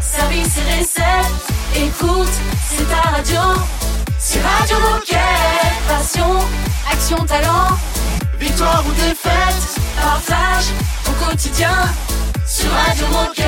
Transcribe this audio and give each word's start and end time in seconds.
service 0.00 0.58
et 0.58 0.80
recettes. 0.80 1.46
Écoute, 1.76 2.28
c'est 2.68 2.88
ta 2.88 3.10
radio. 3.10 3.40
C'est 4.18 4.40
Radio 4.40 4.76
Moquette. 4.80 5.18
Passion, 5.86 6.38
action, 6.90 7.24
talent. 7.24 7.76
Victoire 8.38 8.84
ou 8.86 8.92
défaite, 8.92 9.80
partage 10.00 10.66
au 11.06 11.24
quotidien 11.24 11.76
sur 12.48 12.70
Radio 12.72 13.06
Moquette. 13.08 13.44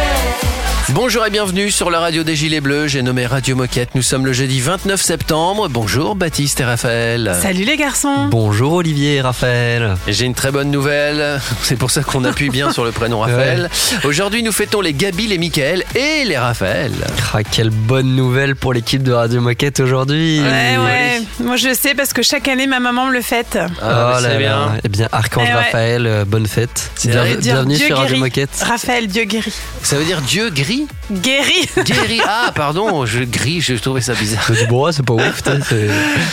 Bonjour 0.93 1.25
et 1.25 1.31
bienvenue 1.31 1.71
sur 1.71 1.89
la 1.89 2.01
radio 2.01 2.25
des 2.25 2.35
Gilets 2.35 2.61
Bleus. 2.61 2.89
J'ai 2.89 3.03
nommé 3.03 3.25
Radio 3.25 3.55
Moquette. 3.55 3.91
Nous 3.95 4.03
sommes 4.03 4.27
le 4.27 4.33
jeudi 4.33 4.61
29 4.61 5.01
septembre. 5.01 5.69
Bonjour 5.69 6.17
Baptiste 6.17 6.61
et 6.61 6.65
Raphaël. 6.65 7.37
Salut 7.41 7.63
les 7.63 7.77
garçons 7.77 8.27
Bonjour 8.29 8.73
Olivier 8.73 9.17
et 9.17 9.21
Raphaël. 9.21 9.95
J'ai 10.09 10.25
une 10.27 10.35
très 10.35 10.51
bonne 10.51 10.73
nouvelle. 10.73 11.41
C'est 11.63 11.77
pour 11.77 11.93
ça 11.93 12.03
qu'on 12.03 12.25
appuie 12.25 12.51
bien 12.51 12.73
sur 12.73 12.85
le 12.85 12.91
prénom 12.91 13.21
Raphaël. 13.21 13.71
Aujourd'hui, 14.03 14.43
nous 14.43 14.51
fêtons 14.51 14.81
les 14.81 14.93
Gabi, 14.93 15.29
les 15.29 15.39
Michael 15.39 15.85
et 15.95 16.25
les 16.25 16.37
Raphaël. 16.37 16.91
Ah, 17.33 17.45
quelle 17.45 17.71
bonne 17.71 18.17
nouvelle 18.17 18.57
pour 18.57 18.73
l'équipe 18.73 19.05
de 19.05 19.13
Radio 19.13 19.41
Moquette 19.41 19.79
aujourd'hui. 19.79 20.41
Ouais, 20.41 20.77
ouais. 20.77 21.23
Moi 21.39 21.55
je 21.57 21.73
sais 21.73 21.95
parce 21.95 22.13
que 22.13 22.23
chaque 22.23 22.49
année 22.49 22.67
ma 22.67 22.81
maman 22.81 23.07
me 23.07 23.13
le 23.13 23.23
fête. 23.23 23.57
Ah, 23.81 24.15
Oh 24.15 24.19
c'est 24.21 24.29
là 24.29 24.37
bien. 24.37 24.73
Eh 24.85 24.89
bien, 24.89 25.09
Archange 25.13 25.45
Eh 25.49 25.53
ouais. 25.55 25.55
Raphaël, 25.55 26.07
euh, 26.07 26.25
bonne 26.27 26.47
fête. 26.49 26.91
Bienvenue 27.05 27.77
Dieu 27.77 27.87
sur 27.87 27.99
Radio. 27.99 28.17
Moquette. 28.17 28.51
Raphaël, 28.67 28.90
Dieu 29.09 29.25
guéri. 29.25 29.53
Ça 29.83 29.97
veut 29.97 30.05
dire 30.05 30.21
Dieu 30.23 30.51
gris 30.51 30.87
Guéri 31.11 31.69
Guéri. 31.85 32.21
Ah, 32.27 32.53
pardon, 32.55 33.05
je 33.07 33.23
gris, 33.25 33.61
je 33.61 33.75
trouvais 33.75 34.01
ça 34.01 34.15
bizarre. 34.15 34.51
Du 34.51 34.67
bois, 34.67 34.93
c'est 34.93 35.05
pas 35.05 35.15
ouf. 35.15 35.43
t'sais, 35.43 35.59
c'est- 35.69 35.89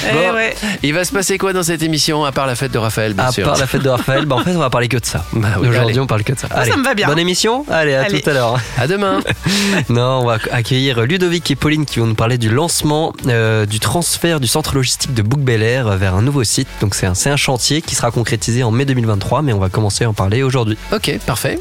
Eh 0.09 0.13
Bon. 0.13 0.33
ouais. 0.35 0.55
Il 0.83 0.93
va 0.93 1.03
se 1.05 1.11
passer 1.11 1.37
quoi 1.37 1.53
dans 1.53 1.63
cette 1.63 1.81
émission, 1.83 2.25
à 2.25 2.31
part 2.31 2.45
la 2.47 2.55
fête 2.55 2.71
de 2.71 2.77
Raphaël, 2.77 3.13
bien 3.13 3.25
À 3.25 3.31
sûr 3.31 3.45
part 3.45 3.57
la 3.57 3.67
fête 3.67 3.81
de 3.83 3.89
Raphaël, 3.89 4.25
bah 4.25 4.35
en 4.35 4.43
fait, 4.43 4.55
on 4.55 4.59
va 4.59 4.69
parler 4.69 4.87
que 4.87 4.97
de 4.97 5.05
ça. 5.05 5.25
Bah 5.33 5.49
oui, 5.59 5.67
Aujourd'hui, 5.69 5.91
allez. 5.91 5.99
on 5.99 6.07
parle 6.07 6.23
que 6.23 6.33
de 6.33 6.39
ça. 6.39 6.47
Ah, 6.51 6.65
ça 6.65 6.75
me 6.77 6.83
va 6.83 6.93
bien. 6.93 7.07
Bonne 7.07 7.19
émission 7.19 7.65
Allez, 7.69 7.93
à 7.95 8.03
Allez. 8.03 8.21
tout 8.21 8.29
à 8.29 8.33
l'heure. 8.33 8.59
À 8.77 8.87
demain. 8.87 9.19
Non, 9.89 10.21
on 10.21 10.25
va 10.25 10.37
accueillir 10.51 11.01
Ludovic 11.01 11.49
et 11.51 11.55
Pauline 11.55 11.85
qui 11.85 11.99
vont 11.99 12.07
nous 12.07 12.15
parler 12.15 12.37
du 12.37 12.49
lancement 12.49 13.13
euh, 13.27 13.65
du 13.65 13.79
transfert 13.79 14.39
du 14.39 14.47
centre 14.47 14.75
logistique 14.75 15.13
de 15.13 15.21
Bouc 15.21 15.39
Bel 15.39 15.61
Air 15.63 15.87
vers 15.97 16.15
un 16.15 16.21
nouveau 16.21 16.43
site. 16.43 16.67
Donc 16.81 16.95
c'est 16.95 17.05
un, 17.05 17.13
c'est 17.13 17.29
un 17.29 17.37
chantier 17.37 17.81
qui 17.81 17.95
sera 17.95 18.11
concrétisé 18.11 18.63
en 18.63 18.71
mai 18.71 18.85
2023, 18.85 19.41
mais 19.41 19.53
on 19.53 19.59
va 19.59 19.69
commencer 19.69 20.03
à 20.05 20.09
en 20.09 20.13
parler 20.13 20.43
aujourd'hui. 20.43 20.77
Ok, 20.93 21.17
parfait. 21.25 21.59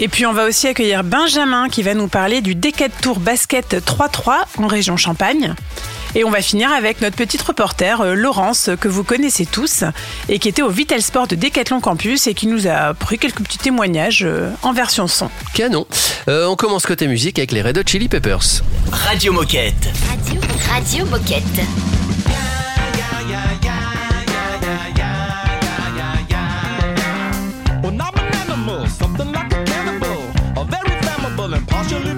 Et 0.00 0.06
puis 0.08 0.26
on 0.26 0.32
va 0.32 0.44
aussi 0.46 0.68
accueillir 0.68 1.02
Benjamin 1.02 1.68
qui 1.68 1.82
va 1.82 1.94
nous 1.94 2.06
parler 2.06 2.40
du 2.40 2.54
Decathlon 2.54 2.98
Tour 3.02 3.20
Basket 3.20 3.76
3-3 3.84 4.44
en 4.58 4.66
région 4.68 4.96
Champagne. 4.96 5.54
Et 6.14 6.24
on 6.24 6.30
va 6.30 6.40
finir 6.40 6.72
avec 6.72 7.00
notre 7.00 7.16
petite 7.16 7.42
reporter 7.42 8.00
euh, 8.00 8.14
Laurence 8.14 8.70
que 8.80 8.88
vous 8.88 9.04
connaissez 9.04 9.44
tous 9.44 9.84
et 10.28 10.38
qui 10.38 10.48
était 10.48 10.62
au 10.62 10.70
Vital 10.70 11.02
Sport 11.02 11.26
de 11.26 11.34
Decathlon 11.34 11.80
Campus 11.80 12.26
et 12.26 12.34
qui 12.34 12.46
nous 12.46 12.66
a 12.66 12.94
pris 12.94 13.18
quelques 13.18 13.42
petits 13.42 13.58
témoignages 13.58 14.24
euh, 14.24 14.50
en 14.62 14.72
version 14.72 15.06
son. 15.06 15.30
Canon. 15.52 15.86
Euh, 16.28 16.46
on 16.46 16.56
commence 16.56 16.86
côté 16.86 17.08
musique 17.08 17.38
avec 17.38 17.52
les 17.52 17.60
Red 17.60 17.78
Hot 17.78 17.82
Chili 17.86 18.08
Peppers. 18.08 18.62
Radio 18.90 19.32
Moquette. 19.32 19.88
Radio, 20.08 20.40
Radio 20.70 21.06
Moquette. 21.06 21.44
Don't 31.88 32.17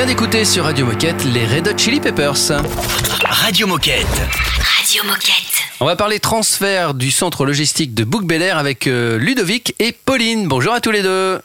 vient 0.00 0.06
d'écouter 0.06 0.46
sur 0.46 0.64
Radio 0.64 0.86
Moquette 0.86 1.26
les 1.26 1.44
Red 1.44 1.68
Hot 1.68 1.76
Chili 1.76 2.00
Peppers. 2.00 2.52
Radio 3.22 3.66
Moquette. 3.66 4.06
Radio 4.06 5.02
Moquette. 5.04 5.60
On 5.78 5.84
va 5.84 5.94
parler 5.94 6.18
transfert 6.20 6.94
du 6.94 7.10
centre 7.10 7.44
logistique 7.44 7.92
de 7.92 8.04
Bouc 8.04 8.24
Bel 8.24 8.40
Air 8.40 8.56
avec 8.56 8.86
euh, 8.86 9.18
Ludovic 9.18 9.74
et 9.78 9.92
Pauline. 9.92 10.48
Bonjour 10.48 10.72
à 10.72 10.80
tous 10.80 10.90
les 10.90 11.02
deux. 11.02 11.38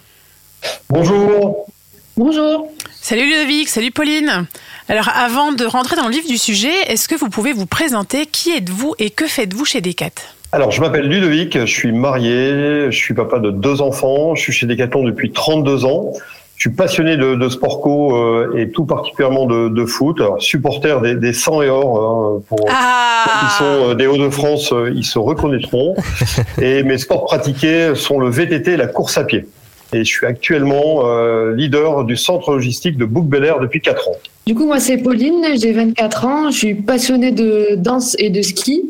Bonjour. 0.88 1.68
Bonjour. 2.16 2.72
Salut 3.02 3.26
Ludovic, 3.26 3.68
salut 3.68 3.92
Pauline. 3.92 4.48
Alors 4.88 5.10
avant 5.10 5.52
de 5.52 5.66
rentrer 5.66 5.98
dans 5.98 6.08
le 6.08 6.14
vif 6.14 6.26
du 6.26 6.38
sujet, 6.38 6.74
est-ce 6.88 7.10
que 7.10 7.16
vous 7.16 7.28
pouvez 7.28 7.52
vous 7.52 7.66
présenter? 7.66 8.26
Qui 8.26 8.52
êtes-vous 8.52 8.96
et 9.00 9.10
que 9.10 9.28
faites-vous 9.28 9.66
chez 9.66 9.82
Decat 9.82 10.12
Alors, 10.54 10.72
je 10.72 10.80
m'appelle 10.80 11.10
Ludovic, 11.10 11.60
je 11.60 11.66
suis 11.66 11.92
marié, 11.92 12.90
je 12.90 12.98
suis 12.98 13.14
papa 13.14 13.40
de 13.40 13.52
deux 13.52 13.82
enfants, 13.82 14.34
je 14.34 14.44
suis 14.44 14.54
chez 14.54 14.66
Decathlon 14.66 15.04
depuis 15.04 15.34
32 15.34 15.84
ans. 15.84 16.14
Je 16.56 16.70
suis 16.70 16.76
passionné 16.76 17.18
de, 17.18 17.36
de 17.36 17.50
sport 17.50 17.82
co 17.82 18.16
euh, 18.16 18.56
et 18.58 18.70
tout 18.70 18.86
particulièrement 18.86 19.46
de, 19.46 19.68
de 19.68 19.86
foot. 19.86 20.22
Alors, 20.22 20.42
supporter 20.42 21.02
des, 21.02 21.16
des 21.16 21.34
100 21.34 21.62
et 21.64 21.70
or, 21.70 22.40
hein, 22.40 22.42
pour 22.48 22.60
ceux 22.60 22.66
qui 22.66 22.72
Ah 22.72 23.56
sont 23.58 23.90
euh, 23.90 23.94
des 23.94 24.08
Hauts-de-France, 24.08 24.72
euh, 24.72 24.92
ils 24.96 25.04
se 25.04 25.20
reconnaîtront. 25.20 25.96
et 26.62 26.84
mes 26.84 26.98
sports 26.98 27.26
pratiqués 27.26 27.94
sont 27.96 28.20
le 28.20 28.30
VTT 28.30 28.74
et 28.74 28.78
la 28.78 28.88
course 28.88 29.18
à 29.18 29.26
pied. 29.26 29.46
Et 29.94 30.00
je 30.00 30.10
suis 30.10 30.26
actuellement 30.26 31.04
euh, 31.06 31.54
leader 31.56 32.06
du 32.06 32.16
centre 32.16 32.52
logistique 32.54 32.98
de 32.98 33.06
Bouc 33.06 33.28
Bel 33.28 33.44
Air 33.44 33.60
depuis 33.60 33.82
4 33.82 34.08
ans. 34.10 34.16
Du 34.46 34.54
coup, 34.54 34.68
moi, 34.68 34.80
c'est 34.80 34.98
Pauline, 34.98 35.44
j'ai 35.60 35.72
24 35.72 36.26
ans, 36.26 36.52
je 36.52 36.58
suis 36.58 36.76
passionnée 36.76 37.32
de 37.32 37.70
danse 37.78 38.16
et 38.20 38.30
de 38.30 38.44
ski. 38.44 38.84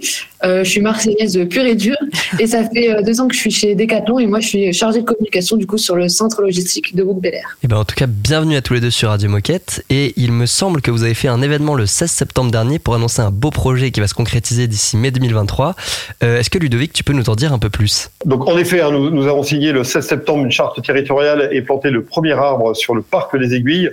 Euh, 0.44 0.66
je 0.66 0.70
suis 0.70 0.82
marseillaise 0.82 1.40
pure 1.50 1.64
et 1.64 1.76
dure. 1.76 1.96
Et 2.40 2.48
ça 2.48 2.70
fait 2.70 2.94
euh, 2.94 3.02
deux 3.02 3.22
ans 3.22 3.30
que 3.30 3.34
je 3.34 3.40
suis 3.40 3.52
chez 3.52 3.74
Decathlon 3.74 4.20
et 4.20 4.28
moi, 4.28 4.42
je 4.42 4.50
suis 4.50 4.74
chargée 4.74 5.00
de 5.00 5.06
communication 5.06 5.56
du 5.56 5.66
coup 5.66 5.78
sur 5.78 5.96
le 5.96 6.10
centre 6.10 6.42
logistique 6.42 6.94
de 6.94 7.04
Bouc 7.04 7.22
Bel 7.22 7.36
Air. 7.36 7.58
Et 7.64 7.68
ben 7.68 7.78
en 7.78 7.86
tout 7.86 7.96
cas, 7.96 8.06
bienvenue 8.06 8.58
à 8.58 8.62
tous 8.62 8.74
les 8.74 8.82
deux 8.82 8.90
sur 8.90 9.08
Radio 9.08 9.30
Moquette. 9.30 9.86
Et 9.90 10.12
il 10.18 10.34
me 10.34 10.46
semble 10.46 10.82
que 10.82 10.92
vous 10.92 11.04
avez 11.04 11.14
fait 11.14 11.30
un 11.30 11.42
événement 11.42 11.76
le 11.76 11.86
16 11.86 12.12
septembre 12.12 12.52
dernier 12.52 12.78
pour 12.78 12.94
annoncer 12.94 13.22
un 13.22 13.32
beau 13.32 13.50
projet 13.50 13.92
qui 13.92 14.02
va 14.02 14.08
se 14.08 14.14
concrétiser 14.14 14.68
d'ici 14.68 14.98
mai 14.98 15.12
2023. 15.12 15.76
Euh, 16.22 16.38
Est-ce 16.38 16.50
que 16.50 16.58
Ludovic, 16.58 16.92
tu 16.92 17.06
peux 17.06 17.14
nous 17.14 17.30
en 17.30 17.36
dire 17.36 17.54
un 17.54 17.60
peu 17.60 17.70
plus? 17.70 18.10
Donc 18.26 18.46
en 18.50 18.58
effet, 18.58 18.82
hein, 18.82 18.92
nous, 18.92 19.10
nous 19.10 19.26
avons 19.26 19.44
signé 19.44 19.72
le 19.72 19.86
16 19.86 20.06
septembre 20.06 20.44
une 20.44 20.52
charte 20.52 20.84
territoriale 20.84 21.48
et 21.54 21.62
planté 21.62 21.92
le 21.92 22.04
premier 22.04 22.34
arbre 22.34 22.76
sur 22.76 22.94
le 22.94 23.02
parc 23.02 23.38
des 23.40 23.56
Aiguilles, 23.56 23.92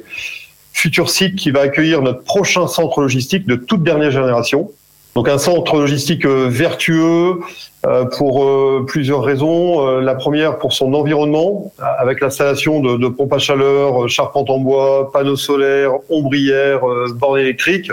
futur 0.72 1.10
site 1.10 1.36
qui 1.36 1.50
va 1.50 1.60
accueillir 1.60 2.02
notre 2.02 2.22
prochain 2.22 2.66
centre 2.66 3.00
logistique 3.00 3.46
de 3.46 3.56
toute 3.56 3.82
dernière 3.82 4.10
génération. 4.10 4.70
Donc 5.14 5.28
un 5.28 5.36
centre 5.36 5.76
logistique 5.76 6.24
euh, 6.24 6.48
vertueux 6.48 7.40
euh, 7.84 8.04
pour 8.06 8.44
euh, 8.44 8.84
plusieurs 8.86 9.22
raisons. 9.22 10.00
La 10.00 10.14
première 10.14 10.58
pour 10.58 10.72
son 10.72 10.94
environnement, 10.94 11.72
avec 11.98 12.20
l'installation 12.20 12.80
de, 12.80 12.96
de 12.96 13.08
pompes 13.08 13.32
à 13.32 13.38
chaleur, 13.38 14.08
charpentes 14.08 14.48
en 14.48 14.58
bois, 14.58 15.10
panneaux 15.12 15.36
solaires, 15.36 15.92
ombrières, 16.08 16.80
bornes 17.14 17.38
électriques. 17.38 17.92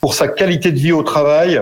Pour 0.00 0.14
sa 0.14 0.28
qualité 0.28 0.72
de 0.72 0.78
vie 0.78 0.92
au 0.92 1.02
travail, 1.02 1.60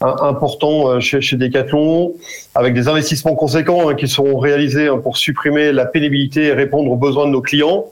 important 0.00 0.98
chez, 1.00 1.20
chez 1.20 1.36
Decathlon, 1.36 2.14
avec 2.54 2.74
des 2.74 2.88
investissements 2.88 3.34
conséquents 3.34 3.88
hein, 3.88 3.94
qui 3.94 4.08
seront 4.08 4.38
réalisés 4.38 4.88
hein, 4.88 4.98
pour 4.98 5.16
supprimer 5.16 5.70
la 5.70 5.84
pénibilité 5.84 6.44
et 6.44 6.52
répondre 6.52 6.90
aux 6.90 6.96
besoins 6.96 7.26
de 7.26 7.32
nos 7.32 7.42
clients. 7.42 7.86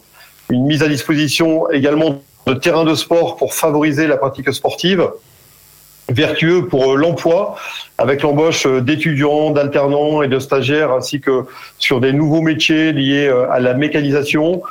Une 0.52 0.66
mise 0.66 0.82
à 0.82 0.88
disposition 0.88 1.70
également 1.70 2.20
de 2.46 2.52
terrains 2.52 2.84
de 2.84 2.94
sport 2.94 3.36
pour 3.36 3.54
favoriser 3.54 4.06
la 4.06 4.18
pratique 4.18 4.52
sportive. 4.52 5.08
Vertueux 6.10 6.66
pour 6.66 6.92
euh, 6.92 6.96
l'emploi, 6.96 7.56
avec 7.96 8.20
l'embauche 8.20 8.66
euh, 8.66 8.82
d'étudiants, 8.82 9.50
d'alternants 9.50 10.20
et 10.20 10.28
de 10.28 10.38
stagiaires, 10.38 10.92
ainsi 10.92 11.22
que 11.22 11.46
sur 11.78 12.00
des 12.00 12.12
nouveaux 12.12 12.42
métiers 12.42 12.92
liés 12.92 13.28
euh, 13.28 13.50
à 13.50 13.60
la 13.60 13.72
mécanisation 13.72 14.62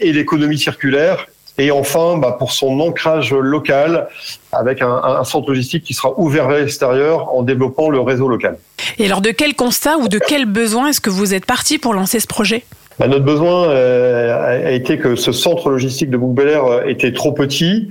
et 0.00 0.12
l'économie 0.12 0.58
circulaire. 0.58 1.26
Et 1.58 1.70
enfin, 1.70 2.16
bah, 2.16 2.36
pour 2.38 2.52
son 2.52 2.78
ancrage 2.80 3.32
local, 3.32 4.08
avec 4.52 4.82
un, 4.82 5.00
un 5.04 5.24
centre 5.24 5.48
logistique 5.48 5.84
qui 5.84 5.94
sera 5.94 6.12
ouvert 6.16 6.48
vers 6.48 6.58
l'extérieur 6.58 7.34
en 7.34 7.42
développant 7.42 7.90
le 7.90 8.00
réseau 8.00 8.28
local. 8.28 8.56
Et 8.98 9.06
alors 9.06 9.20
de 9.20 9.30
quel 9.30 9.54
constat 9.54 9.98
ou 9.98 10.08
de 10.08 10.18
quel 10.18 10.46
besoin 10.46 10.88
est-ce 10.88 11.00
que 11.00 11.10
vous 11.10 11.34
êtes 11.34 11.46
parti 11.46 11.78
pour 11.78 11.94
lancer 11.94 12.18
ce 12.20 12.26
projet? 12.26 12.64
Bah, 13.02 13.08
notre 13.08 13.24
besoin 13.24 13.68
euh, 13.68 14.64
a 14.64 14.70
été 14.70 14.96
que 14.96 15.16
ce 15.16 15.32
centre 15.32 15.70
logistique 15.70 16.08
de 16.08 16.16
Bouc 16.16 16.36
Bel 16.36 16.46
Air 16.46 16.64
euh, 16.66 16.84
était 16.84 17.12
trop 17.12 17.32
petit 17.32 17.90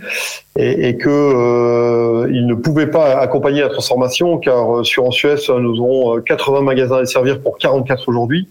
et, 0.58 0.88
et 0.88 0.96
que 0.96 1.10
euh, 1.10 2.30
il 2.32 2.48
ne 2.48 2.54
pouvait 2.54 2.88
pas 2.88 3.18
accompagner 3.20 3.60
la 3.60 3.68
transformation 3.68 4.38
car 4.38 4.78
euh, 4.78 4.84
sur 4.86 5.04
en 5.04 5.12
Suez 5.12 5.36
nous 5.50 5.82
aurons 5.82 6.16
euh, 6.16 6.22
80 6.22 6.62
magasins 6.62 7.00
à 7.00 7.06
servir 7.06 7.42
pour 7.42 7.58
44 7.58 8.08
aujourd'hui. 8.08 8.48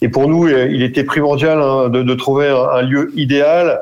Et 0.00 0.08
pour 0.08 0.28
nous 0.28 0.46
euh, 0.46 0.66
il 0.70 0.82
était 0.82 1.04
primordial 1.04 1.60
hein, 1.60 1.90
de, 1.90 2.02
de 2.02 2.14
trouver 2.14 2.48
un, 2.48 2.80
lieu 2.80 3.12
idéal 3.14 3.68
euh, 3.68 3.76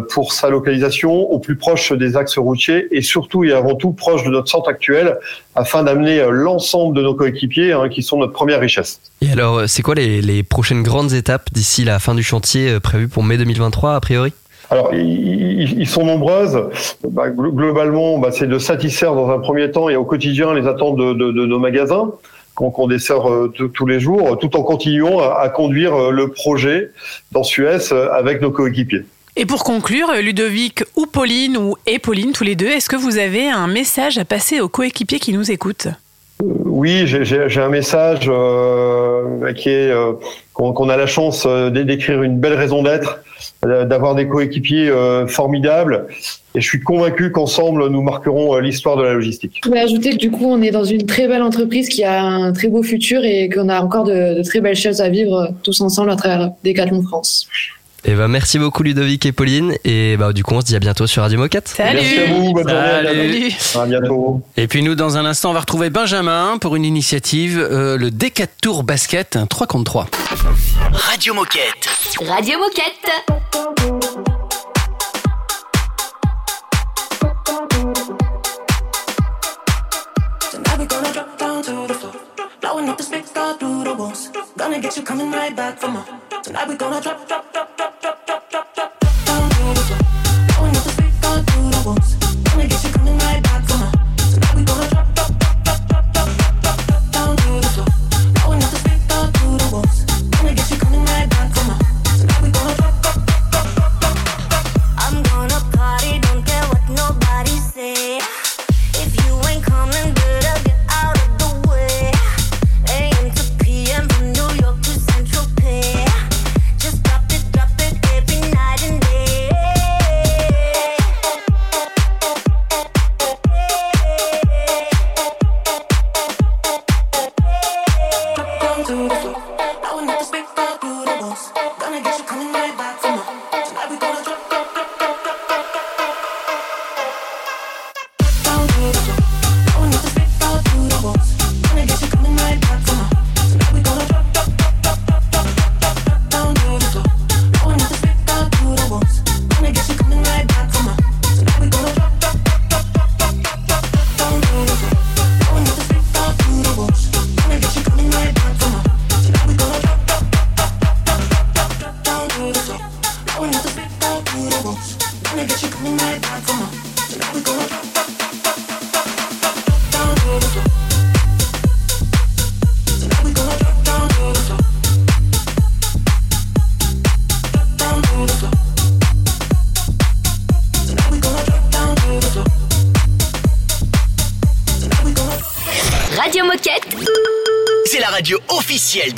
pour 0.00 0.32
sa 0.32 0.50
localisation 0.50 1.12
au 1.30 1.38
plus 1.38 1.56
proche 1.56 1.92
des 1.92 2.16
axes 2.16 2.38
routiers 2.38 2.88
et 2.90 3.02
surtout 3.02 3.44
et 3.44 3.52
avant 3.52 3.74
tout 3.76 3.92
proche 3.92 4.24
de 4.24 4.30
notre 4.30 4.48
centre 4.48 4.68
actuel 4.68 5.16
afin 5.54 5.82
d'amener 5.84 6.18
euh, 6.20 6.30
l'ensemble 6.30 6.96
de 6.96 7.02
nos 7.02 7.14
coéquipiers 7.14 7.72
hein, 7.72 7.88
qui 7.88 8.02
sont 8.02 8.18
notre 8.18 8.32
première 8.32 8.60
richesse. 8.60 9.00
Et 9.20 9.30
alors, 9.30 9.58
euh, 9.58 9.66
c'est 9.68 9.82
quoi 9.82 9.94
les, 9.94 10.20
les 10.22 10.42
prochaines 10.42 10.82
grandes 10.82 11.12
étapes 11.12 11.48
d'ici 11.52 11.84
la 11.84 11.98
fin 12.00 12.14
du 12.14 12.22
chantier 12.22 12.70
euh, 12.70 12.80
prévu 12.80 13.06
pour 13.08 13.22
mai 13.22 13.36
2023 13.38 13.94
a 13.94 14.00
priori? 14.00 14.32
Alors, 14.70 14.94
ils- 14.94 15.86
sont 15.88 16.04
nombreuses. 16.04 16.62
Bah, 17.08 17.28
glo- 17.30 17.50
globalement, 17.52 18.18
bah, 18.18 18.30
c'est 18.30 18.46
de 18.46 18.58
satisfaire 18.58 19.14
dans 19.16 19.28
un 19.30 19.38
premier 19.40 19.70
temps 19.72 19.88
et 19.88 19.96
au 19.96 20.04
quotidien 20.04 20.54
les 20.54 20.66
attentes 20.68 20.96
de, 20.96 21.12
de- 21.12 21.32
de 21.32 21.46
nos 21.46 21.58
magasins 21.58 22.12
qu'on 22.54 22.86
dessert 22.86 23.28
euh, 23.30 23.48
tous- 23.74 23.86
les 23.86 23.98
jours, 24.00 24.36
tout 24.38 24.54
en 24.56 24.62
continuant 24.62 25.18
à, 25.20 25.40
à 25.40 25.48
conduire 25.48 25.94
euh, 25.94 26.10
le 26.10 26.28
projet 26.28 26.90
dans 27.32 27.42
Suez 27.42 27.78
euh, 27.92 28.12
avec 28.12 28.42
nos 28.42 28.50
coéquipiers. 28.50 29.04
Et 29.36 29.46
pour 29.46 29.64
conclure, 29.64 30.12
Ludovic 30.22 30.82
ou 30.96 31.06
Pauline 31.06 31.56
ou 31.56 31.76
et 31.86 31.98
Pauline, 31.98 32.32
tous 32.32 32.44
les 32.44 32.56
deux, 32.56 32.66
est-ce 32.68 32.88
que 32.88 32.96
vous 32.96 33.18
avez 33.18 33.48
un 33.48 33.68
message 33.68 34.18
à 34.18 34.24
passer 34.24 34.60
aux 34.60 34.68
coéquipiers 34.68 35.18
qui 35.20 35.32
nous 35.32 35.50
écoutent? 35.50 35.88
Oui, 36.42 37.02
j'ai- 37.06 37.60
un 37.60 37.68
message 37.68 38.24
euh, 38.28 39.52
qui 39.52 39.68
est 39.68 39.90
euh, 39.90 40.12
qu'on 40.54 40.88
a 40.88 40.96
la 40.96 41.06
chance 41.06 41.44
euh, 41.46 41.68
d'é- 41.68 41.84
d'écrire 41.84 42.22
une 42.22 42.38
belle 42.40 42.54
raison 42.54 42.82
d'être, 42.82 43.20
d'avoir 43.62 44.14
des 44.14 44.26
coéquipiers 44.26 44.88
euh, 44.88 45.26
formidables, 45.26 46.06
et 46.54 46.60
je 46.62 46.66
suis 46.66 46.80
convaincu 46.80 47.30
qu'ensemble 47.30 47.88
nous 47.88 48.00
marquerons 48.02 48.56
l'histoire 48.58 48.96
de 48.96 49.02
la 49.02 49.12
logistique. 49.12 49.60
Je 49.62 49.68
voulais 49.68 49.82
ajouter 49.82 50.10
que 50.10 50.16
du 50.16 50.30
coup, 50.30 50.46
on 50.46 50.62
est 50.62 50.70
dans 50.70 50.84
une 50.84 51.04
très 51.04 51.28
belle 51.28 51.42
entreprise 51.42 51.88
qui 51.90 52.04
a 52.04 52.22
un 52.22 52.52
très 52.54 52.68
beau 52.68 52.82
futur 52.82 53.22
et 53.22 53.50
qu'on 53.50 53.68
a 53.68 53.80
encore 53.82 54.04
de, 54.04 54.38
de 54.38 54.42
très 54.42 54.60
belles 54.62 54.76
choses 54.76 55.02
à 55.02 55.10
vivre 55.10 55.50
tous 55.62 55.80
ensemble 55.82 56.10
à 56.10 56.16
travers 56.16 56.50
Decathlon 56.64 57.02
France. 57.02 57.46
Et 58.04 58.14
ben 58.14 58.28
merci 58.28 58.58
beaucoup 58.58 58.82
Ludovic 58.82 59.26
et 59.26 59.32
Pauline. 59.32 59.74
Et 59.84 60.16
bah 60.16 60.32
du 60.32 60.42
coup, 60.42 60.54
on 60.54 60.60
se 60.60 60.66
dit 60.66 60.76
à 60.76 60.78
bientôt 60.78 61.06
sur 61.06 61.22
Radio 61.22 61.38
Moquette. 61.38 61.68
Salut 61.68 62.00
Merci 62.00 62.18
à 62.18 62.26
vous, 62.32 62.52
bonne 62.52 62.68
journée. 62.68 62.74
à 62.88 63.02
Salut. 63.04 63.52
À 63.74 63.86
bientôt. 63.86 64.42
Et 64.56 64.66
puis 64.68 64.82
nous, 64.82 64.94
dans 64.94 65.16
un 65.18 65.24
instant, 65.26 65.50
on 65.50 65.52
va 65.52 65.60
retrouver 65.60 65.90
Benjamin 65.90 66.56
pour 66.58 66.76
une 66.76 66.84
initiative, 66.84 67.58
euh, 67.58 67.96
le 67.98 68.10
Decat 68.10 68.46
Tour 68.62 68.84
Basket, 68.84 69.36
un 69.36 69.46
3 69.46 69.66
contre 69.66 69.84
3. 69.84 70.06
Radio 70.92 71.34
Moquette. 71.34 71.88
Radio 72.26 72.58
Moquette. 72.58 74.10
Tonight 79.40 80.78
we 80.78 80.86
gonna 80.86 81.12
drop 81.12 81.38
down 81.38 81.62
to 81.62 81.86
the 81.88 81.94
floor. 81.94 82.12
Blowing 82.60 82.88
up 82.88 82.96
the 82.98 83.02
speaker 83.02 83.56
through 83.58 83.84
the 83.84 83.94
walls. 83.94 84.30
Gonna 84.56 84.80
get 84.80 84.96
you 84.96 85.02
coming 85.02 85.30
right 85.30 85.54
back 85.56 85.78
for 85.78 85.88
more. 85.88 86.04
Tonight 86.42 86.68
we 86.68 86.76
gonna 86.76 87.00
drop, 87.00 87.26
drop, 87.26 87.48
drop, 87.52 87.52
drop, 87.52 87.52
drop, 87.52 87.59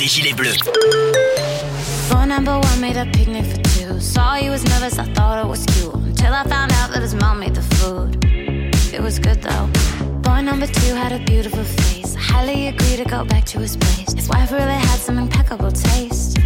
des 0.03 0.09
Gilets 0.09 0.33
Bleus. 0.33 0.57
Phone 2.09 2.27
number 2.27 2.59
one 2.59 2.81
made 2.81 2.97
a 2.97 3.05
picnic 3.05 3.45
for 3.45 3.61
two. 3.75 3.99
Saw 4.01 4.33
he 4.33 4.49
was 4.49 4.63
nervous, 4.65 4.99
I 4.99 5.05
thought 5.13 5.43
it 5.43 5.47
was 5.47 5.65
cute. 5.65 5.93
Until 5.93 6.33
I 6.33 6.43
found 6.43 6.73
out 6.73 6.91
that 6.91 7.01
his 7.01 7.15
mom 7.15 7.39
made 7.39 7.55
the 7.55 7.61
food. 7.77 8.09
It 8.93 9.01
was 9.01 9.17
good 9.17 9.41
though. 9.41 9.67
Boy 10.21 10.41
number 10.41 10.67
two 10.67 10.93
had 10.93 11.13
a 11.13 11.19
beautiful 11.19 11.63
face. 11.63 12.15
Highly 12.15 12.67
agree 12.67 12.97
to 12.97 13.05
go 13.05 13.23
back 13.23 13.45
to 13.45 13.59
his 13.59 13.77
place. 13.77 14.11
His 14.13 14.27
wife 14.27 14.51
really 14.51 14.79
had 14.89 14.99
some 14.99 15.17
impeccable 15.17 15.71
taste. 15.71 16.37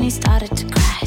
And 0.00 0.04
he 0.06 0.10
started 0.10 0.56
to 0.56 0.66
cry. 0.70 0.99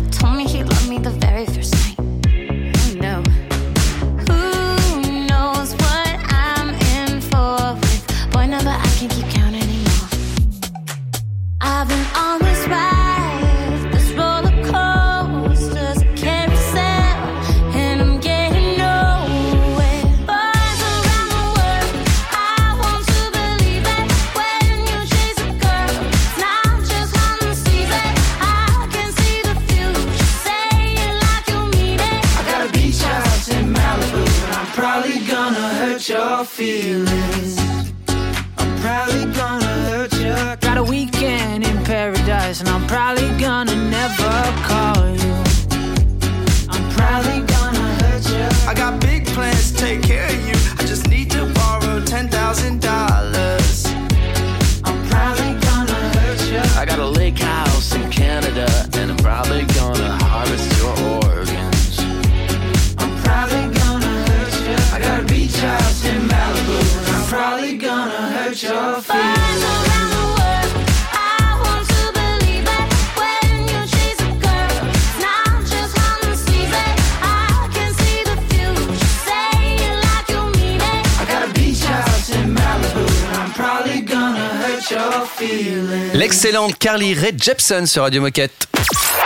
L'excellente 86.24 86.78
Carly 86.80 87.14
Rae 87.16 87.34
Jepsen 87.38 87.86
sur 87.86 88.04
Radio 88.04 88.22
Moquette. 88.22 88.70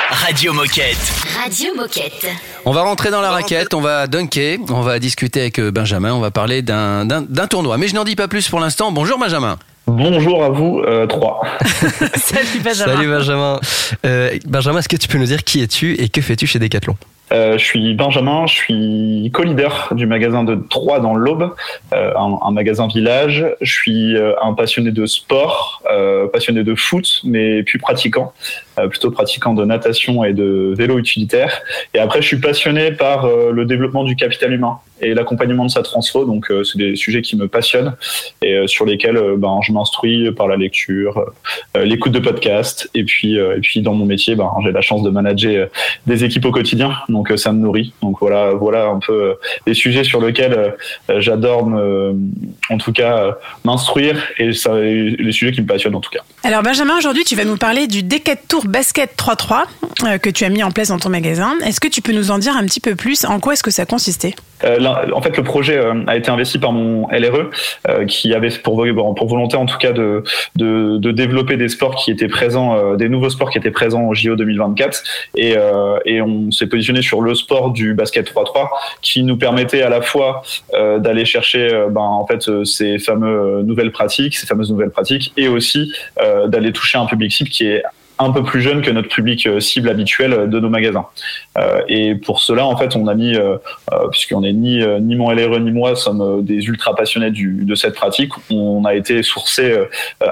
Radio 0.09 0.51
Moquette. 0.51 0.97
Radio 1.43 1.75
Moquette. 1.75 2.25
On 2.65 2.71
va 2.71 2.81
rentrer 2.81 3.11
dans 3.11 3.21
la 3.21 3.29
raquette, 3.29 3.75
on 3.75 3.81
va 3.81 4.07
dunker, 4.07 4.57
on 4.69 4.81
va 4.81 4.97
discuter 4.97 5.41
avec 5.41 5.59
euh, 5.59 5.69
Benjamin, 5.69 6.13
on 6.13 6.19
va 6.21 6.31
parler 6.31 6.63
d'un 6.63 7.05
d'un- 7.05 7.21
d'un 7.21 7.45
tournoi. 7.45 7.77
Mais 7.77 7.87
je 7.87 7.93
n'en 7.93 8.03
dis 8.03 8.15
pas 8.15 8.27
plus 8.27 8.49
pour 8.49 8.59
l'instant. 8.59 8.91
Bonjour 8.91 9.19
Benjamin. 9.19 9.59
Bonjour 9.85 10.43
à 10.43 10.49
vous 10.49 10.79
euh, 10.87 11.05
trois. 11.05 11.41
Salut 12.15 12.61
Benjamin. 12.63 12.95
Salut 12.95 13.07
Benjamin. 13.09 13.59
Euh, 14.03 14.35
Benjamin, 14.47 14.79
est-ce 14.79 14.89
que 14.89 14.97
tu 14.97 15.07
peux 15.07 15.19
nous 15.19 15.27
dire 15.27 15.43
qui 15.43 15.61
es-tu 15.61 15.93
et 16.01 16.09
que 16.09 16.19
fais-tu 16.21 16.47
chez 16.47 16.57
Decathlon? 16.57 16.97
Euh, 17.33 17.57
je 17.57 17.63
suis 17.63 17.93
Benjamin, 17.93 18.45
je 18.47 18.53
suis 18.53 19.31
co-leader 19.33 19.89
du 19.91 20.07
magasin 20.07 20.43
de 20.43 20.55
Troyes 20.55 20.99
dans 20.99 21.13
l'Aube, 21.15 21.53
euh, 21.93 22.13
un, 22.15 22.51
magasin 22.51 22.87
village. 22.87 23.45
Je 23.61 23.71
suis 23.71 24.15
euh, 24.15 24.33
un 24.41 24.53
passionné 24.53 24.91
de 24.91 25.05
sport, 25.05 25.81
euh, 25.91 26.27
passionné 26.27 26.63
de 26.63 26.75
foot, 26.75 27.21
mais 27.25 27.63
plus 27.63 27.79
pratiquant, 27.79 28.33
plutôt 28.89 29.11
pratiquant 29.11 29.53
de 29.53 29.65
natation 29.65 30.23
et 30.23 30.33
de 30.33 30.73
vélo 30.77 30.99
utilitaire. 30.99 31.61
Et 31.93 31.99
après, 31.99 32.21
je 32.21 32.27
suis 32.27 32.37
passionné 32.37 32.91
par 32.91 33.25
euh, 33.25 33.51
le 33.51 33.65
développement 33.65 34.03
du 34.03 34.15
capital 34.15 34.53
humain 34.53 34.77
et 35.01 35.13
l'accompagnement 35.13 35.65
de 35.65 35.69
sa 35.71 35.83
transfo. 35.83 36.25
Donc, 36.25 36.49
euh, 36.49 36.63
c'est 36.63 36.77
des 36.77 36.95
sujets 36.95 37.21
qui 37.21 37.35
me 37.35 37.47
passionnent 37.47 37.95
et 38.41 38.53
euh, 38.53 38.67
sur 38.67 38.85
lesquels 38.85 39.17
euh, 39.17 39.35
ben, 39.37 39.59
je 39.61 39.71
m'instruis 39.71 40.31
par 40.31 40.47
la 40.47 40.57
lecture, 40.57 41.33
euh, 41.75 41.83
l'écoute 41.83 42.11
de 42.11 42.19
podcasts. 42.19 42.89
Et 42.93 43.03
puis, 43.03 43.37
euh, 43.37 43.57
et 43.57 43.61
puis 43.61 43.81
dans 43.81 43.93
mon 43.93 44.05
métier, 44.05 44.35
ben, 44.35 44.49
j'ai 44.63 44.71
la 44.71 44.81
chance 44.81 45.03
de 45.03 45.09
manager 45.09 45.65
euh, 45.65 45.65
des 46.05 46.23
équipes 46.23 46.45
au 46.45 46.51
quotidien, 46.51 46.93
donc 47.09 47.31
euh, 47.31 47.37
ça 47.37 47.51
me 47.51 47.59
nourrit. 47.59 47.93
Donc 48.01 48.17
voilà, 48.19 48.51
voilà 48.51 48.87
un 48.87 48.99
peu 48.99 49.13
euh, 49.13 49.33
les 49.65 49.73
sujets 49.73 50.03
sur 50.03 50.19
lesquels 50.19 50.53
euh, 50.53 50.69
euh, 51.09 51.21
j'adore, 51.21 51.67
en 51.67 52.77
tout 52.77 52.91
cas, 52.91 53.17
euh, 53.17 53.31
m'instruire 53.65 54.17
et 54.37 54.53
ça, 54.53 54.77
les 54.79 55.31
sujets 55.31 55.51
qui 55.51 55.61
me 55.61 55.67
passionnent 55.67 55.95
en 55.95 56.01
tout 56.01 56.09
cas. 56.09 56.21
Alors 56.43 56.63
Benjamin, 56.63 56.97
aujourd'hui 56.97 57.23
tu 57.23 57.35
vas 57.35 57.45
nous 57.45 57.57
parler 57.57 57.87
du 57.87 58.03
Decat 58.03 58.35
Basket 58.67 59.15
3-3 59.17 59.63
euh, 60.03 60.17
que 60.19 60.29
tu 60.29 60.45
as 60.45 60.49
mis 60.49 60.61
en 60.61 60.71
place 60.71 60.89
dans 60.89 60.99
ton 60.99 61.09
magasin. 61.09 61.53
Est-ce 61.65 61.79
que 61.79 61.87
tu 61.87 62.01
peux 62.01 62.11
nous 62.11 62.29
en 62.29 62.37
dire 62.37 62.55
un 62.55 62.65
petit 62.65 62.79
peu 62.79 62.95
plus? 62.95 63.25
En 63.25 63.39
quoi 63.39 63.53
est-ce 63.53 63.63
que 63.63 63.71
ça 63.71 63.85
consistait? 63.85 64.35
Euh, 64.63 64.77
en 65.13 65.21
fait, 65.21 65.35
le 65.37 65.43
projet 65.43 65.77
euh, 65.77 66.03
a 66.07 66.15
été 66.17 66.29
investi 66.29 66.59
par 66.59 66.71
mon 66.71 67.07
LRE, 67.09 67.49
qui 68.07 68.33
avait 68.33 68.49
pour, 68.49 68.75
vo- 68.75 69.13
pour 69.13 69.27
volonté, 69.27 69.55
en 69.55 69.65
tout 69.65 69.77
cas, 69.77 69.91
de, 69.91 70.23
développer 70.55 71.57
des 71.57 71.69
sports 71.69 71.95
qui 71.95 72.11
étaient 72.11 72.27
présents, 72.27 72.95
des 72.95 73.09
nouveaux 73.09 73.29
sports 73.29 73.49
qui 73.49 73.57
étaient 73.57 73.71
présents 73.71 74.03
au 74.03 74.13
JO 74.13 74.35
2024. 74.35 75.03
Et, 75.35 75.55
on 76.21 76.51
s'est 76.51 76.67
positionné 76.67 77.01
sur 77.01 77.21
le 77.21 77.33
sport 77.33 77.71
du 77.71 77.93
basket 77.93 78.31
3-3, 78.31 78.69
qui 79.01 79.23
nous 79.23 79.37
permettait 79.37 79.81
à 79.81 79.89
la 79.89 80.01
fois 80.01 80.43
d'aller 80.73 81.25
chercher, 81.25 81.69
ben, 81.89 82.01
en 82.01 82.25
fait, 82.27 82.63
ces 82.65 82.99
fameuses 82.99 83.65
nouvelles 83.65 83.91
pratiques, 83.91 84.35
ces 84.35 84.47
fameuses 84.47 84.71
nouvelles 84.71 84.91
pratiques, 84.91 85.33
et 85.37 85.47
aussi 85.47 85.93
d'aller 86.47 86.71
toucher 86.71 86.97
un 86.97 87.05
public 87.05 87.31
cible 87.31 87.49
qui 87.49 87.67
est 87.67 87.83
un 88.19 88.31
peu 88.31 88.43
plus 88.43 88.61
jeune 88.61 88.81
que 88.81 88.89
notre 88.91 89.09
public 89.09 89.45
euh, 89.47 89.59
cible 89.59 89.89
habituel 89.89 90.49
de 90.49 90.59
nos 90.59 90.69
magasins. 90.69 91.05
Euh, 91.57 91.81
et 91.87 92.15
pour 92.15 92.39
cela, 92.41 92.65
en 92.65 92.75
fait, 92.77 92.95
on 92.95 93.07
a 93.07 93.13
mis 93.15 93.35
euh, 93.35 93.57
euh, 93.93 94.07
puisqu'on 94.09 94.43
est 94.43 94.53
ni 94.53 94.81
euh, 94.81 94.99
ni 94.99 95.15
mon 95.15 95.31
LRE 95.31 95.59
ni 95.59 95.71
moi 95.71 95.95
sommes 95.95 96.21
euh, 96.21 96.41
des 96.41 96.65
ultra 96.65 96.95
passionnés 96.95 97.31
du, 97.31 97.63
de 97.63 97.75
cette 97.75 97.95
pratique. 97.95 98.31
On 98.49 98.85
a 98.85 98.95
été 98.95 99.23
sourcé 99.23 99.71
euh, 99.71 99.85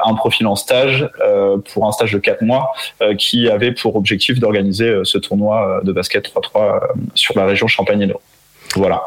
un 0.06 0.14
profil 0.16 0.48
en 0.48 0.56
stage 0.56 1.08
euh, 1.22 1.58
pour 1.74 1.88
un 1.88 1.92
stage 1.92 2.12
de 2.12 2.20
4 2.20 2.42
mois 2.42 2.72
euh, 3.02 3.16
qui 3.16 3.50
avait 3.50 3.72
pour 3.72 3.96
objectif 3.96 4.40
d'organiser 4.40 4.90
euh, 4.90 5.04
ce 5.04 5.18
tournoi 5.18 5.80
euh, 5.82 5.86
de 5.86 5.92
basket 5.92 6.28
3-3 6.28 6.32
euh, 6.56 6.80
sur 7.14 7.38
la 7.38 7.46
région 7.46 7.68
Champagne-Hénault. 7.68 8.22
Voilà. 8.76 9.04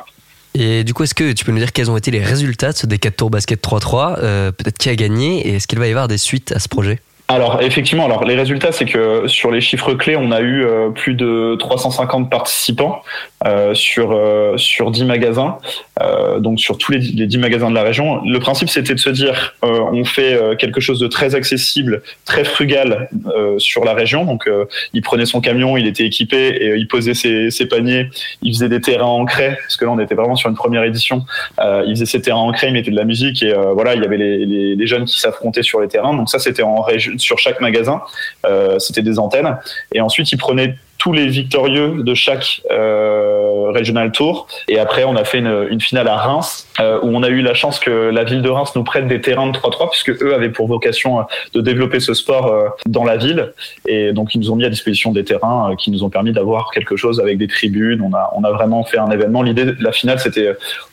Et 0.54 0.82
du 0.82 0.94
coup, 0.94 1.04
est-ce 1.04 1.14
que 1.14 1.32
tu 1.32 1.44
peux 1.44 1.52
nous 1.52 1.58
dire 1.58 1.73
quels 1.73 1.90
ont 1.90 1.97
été 1.97 2.11
les 2.11 2.23
résultats 2.23 2.73
de 2.73 2.76
ce 2.76 2.87
Decat 2.87 3.11
Tour 3.11 3.30
Basket 3.30 3.62
3-3 3.62 4.18
Euh, 4.23 4.50
Peut-être 4.50 4.78
qui 4.78 4.88
a 4.88 4.97
gagné 4.97 5.47
et 5.47 5.56
est-ce 5.56 5.66
qu'il 5.66 5.78
va 5.78 5.87
y 5.87 5.90
avoir 5.90 6.08
des 6.08 6.18
suites 6.18 6.52
à 6.52 6.58
ce 6.58 6.68
projet? 6.68 7.00
Alors 7.30 7.61
effectivement, 7.61 8.06
alors 8.06 8.25
les 8.25 8.35
résultats, 8.35 8.73
c'est 8.73 8.87
que 8.87 9.28
sur 9.28 9.50
les 9.50 9.61
chiffres 9.61 9.92
clés, 9.92 10.16
on 10.16 10.32
a 10.32 10.40
eu 10.40 10.64
euh, 10.64 10.88
plus 10.88 11.12
de 11.12 11.56
350 11.58 12.30
participants 12.30 13.02
euh, 13.44 13.75
sur 13.75 14.12
euh, 14.12 14.56
sur 14.56 14.90
10 14.90 15.04
magasins, 15.04 15.58
euh, 16.00 16.38
donc 16.40 16.58
sur 16.58 16.78
tous 16.78 16.92
les, 16.92 17.00
les 17.00 17.26
10 17.26 17.37
magasins 17.37 17.68
de 17.68 17.75
la 17.75 17.82
région. 17.82 18.23
Le 18.25 18.38
principe, 18.38 18.70
c'était 18.70 18.94
de 18.94 18.99
se 18.99 19.11
dire, 19.11 19.54
euh, 19.62 19.78
on 19.92 20.06
fait 20.06 20.40
quelque 20.58 20.80
chose 20.80 21.00
de 21.00 21.06
très 21.06 21.35
accessible, 21.35 22.02
très 22.25 22.44
frugal 22.44 23.11
sur 23.58 23.85
la 23.85 23.92
région. 23.92 24.25
Donc 24.25 24.49
il 24.94 25.02
prenait 25.02 25.26
son 25.26 25.42
camion, 25.42 25.76
il 25.76 25.87
était 25.87 26.04
équipé 26.04 26.49
et 26.49 26.76
il 26.76 26.88
posait 26.88 27.12
ses, 27.12 27.66
paniers, 27.66 28.08
il 28.40 28.54
faisait 28.54 28.70
des 28.70 28.80
terrains 28.80 29.04
en 29.04 29.26
craie, 29.26 29.58
parce 29.61 29.76
que 29.76 29.85
là 29.85 29.90
on 29.90 29.99
était 29.99 30.14
vraiment 30.14 30.37
sur 30.37 30.49
une 30.49 30.56
première 30.56 30.85
édition. 30.85 31.26
Il 31.61 31.90
faisait 31.90 32.06
ses 32.06 32.23
terrains 32.23 32.40
en 32.40 32.52
craie, 32.52 32.68
il 32.68 32.73
mettait 32.73 32.90
de 32.90 32.97
la 32.97 33.04
musique 33.04 33.42
et 33.42 33.52
voilà, 33.75 33.94
il 33.94 34.02
y 34.02 34.06
avait 34.06 34.16
les, 34.16 34.47
les, 34.47 34.76
les 34.76 34.87
jeunes 34.87 35.04
qui 35.04 35.20
s'affrontaient 35.20 35.62
sur 35.62 35.80
les 35.80 35.88
terrains. 35.88 36.14
Donc 36.14 36.30
ça, 36.30 36.38
c'était 36.38 36.62
en 36.62 36.80
région 36.80 37.17
sur 37.18 37.38
chaque 37.38 37.60
magasin, 37.60 38.02
euh, 38.46 38.78
c'était 38.78 39.02
des 39.02 39.18
antennes. 39.18 39.58
Et 39.92 40.00
ensuite, 40.00 40.30
ils 40.32 40.38
prenaient 40.38 40.76
tous 40.98 41.12
les 41.12 41.28
victorieux 41.28 42.02
de 42.02 42.14
chaque 42.14 42.60
euh, 42.70 43.70
Regional 43.72 44.10
Tour. 44.10 44.48
Et 44.66 44.78
après, 44.78 45.04
on 45.04 45.14
a 45.16 45.25
fait 45.25 45.38
une, 45.38 45.68
une 45.70 45.80
finale 45.80 46.08
à 46.08 46.16
Reims, 46.16 46.66
euh, 46.80 46.98
où 47.02 47.16
on 47.16 47.22
a 47.22 47.28
eu 47.28 47.40
la 47.40 47.54
chance 47.54 47.78
que 47.78 48.10
la 48.10 48.25
ville 48.25 48.42
de 48.42 48.50
Reims 48.50 48.72
nous 48.75 48.82
prête 48.82 49.06
des 49.06 49.20
terrains 49.20 49.46
de 49.46 49.56
3-3, 49.56 49.90
puisque 49.90 50.22
eux 50.22 50.34
avaient 50.34 50.50
pour 50.50 50.66
vocation 50.66 51.20
euh, 51.20 51.22
de 51.54 51.60
développer 51.60 52.00
ce 52.00 52.14
sport 52.14 52.46
euh, 52.46 52.68
dans 52.87 53.04
la 53.04 53.16
ville. 53.16 53.52
Et 53.87 54.12
donc, 54.12 54.34
ils 54.34 54.40
nous 54.40 54.50
ont 54.50 54.56
mis 54.56 54.64
à 54.64 54.70
disposition 54.70 55.12
des 55.12 55.25
terrains 55.25 55.70
euh, 55.70 55.76
qui 55.76 55.92
nous 55.92 56.02
ont 56.02 56.10
permis 56.10 56.32
d'avoir 56.32 56.70
quelque 56.72 56.96
chose 56.96 57.20
avec 57.20 57.38
des 57.38 57.46
tribunes. 57.46 58.02
On 58.02 58.12
a, 58.14 58.30
on 58.34 58.42
a 58.42 58.50
vraiment 58.50 58.84
fait 58.84 58.98
un 58.98 59.10
événement. 59.10 59.42
L'idée 59.42 59.66
de 59.66 59.76
la 59.80 59.92
finale, 59.92 60.18
c'était 60.18 60.52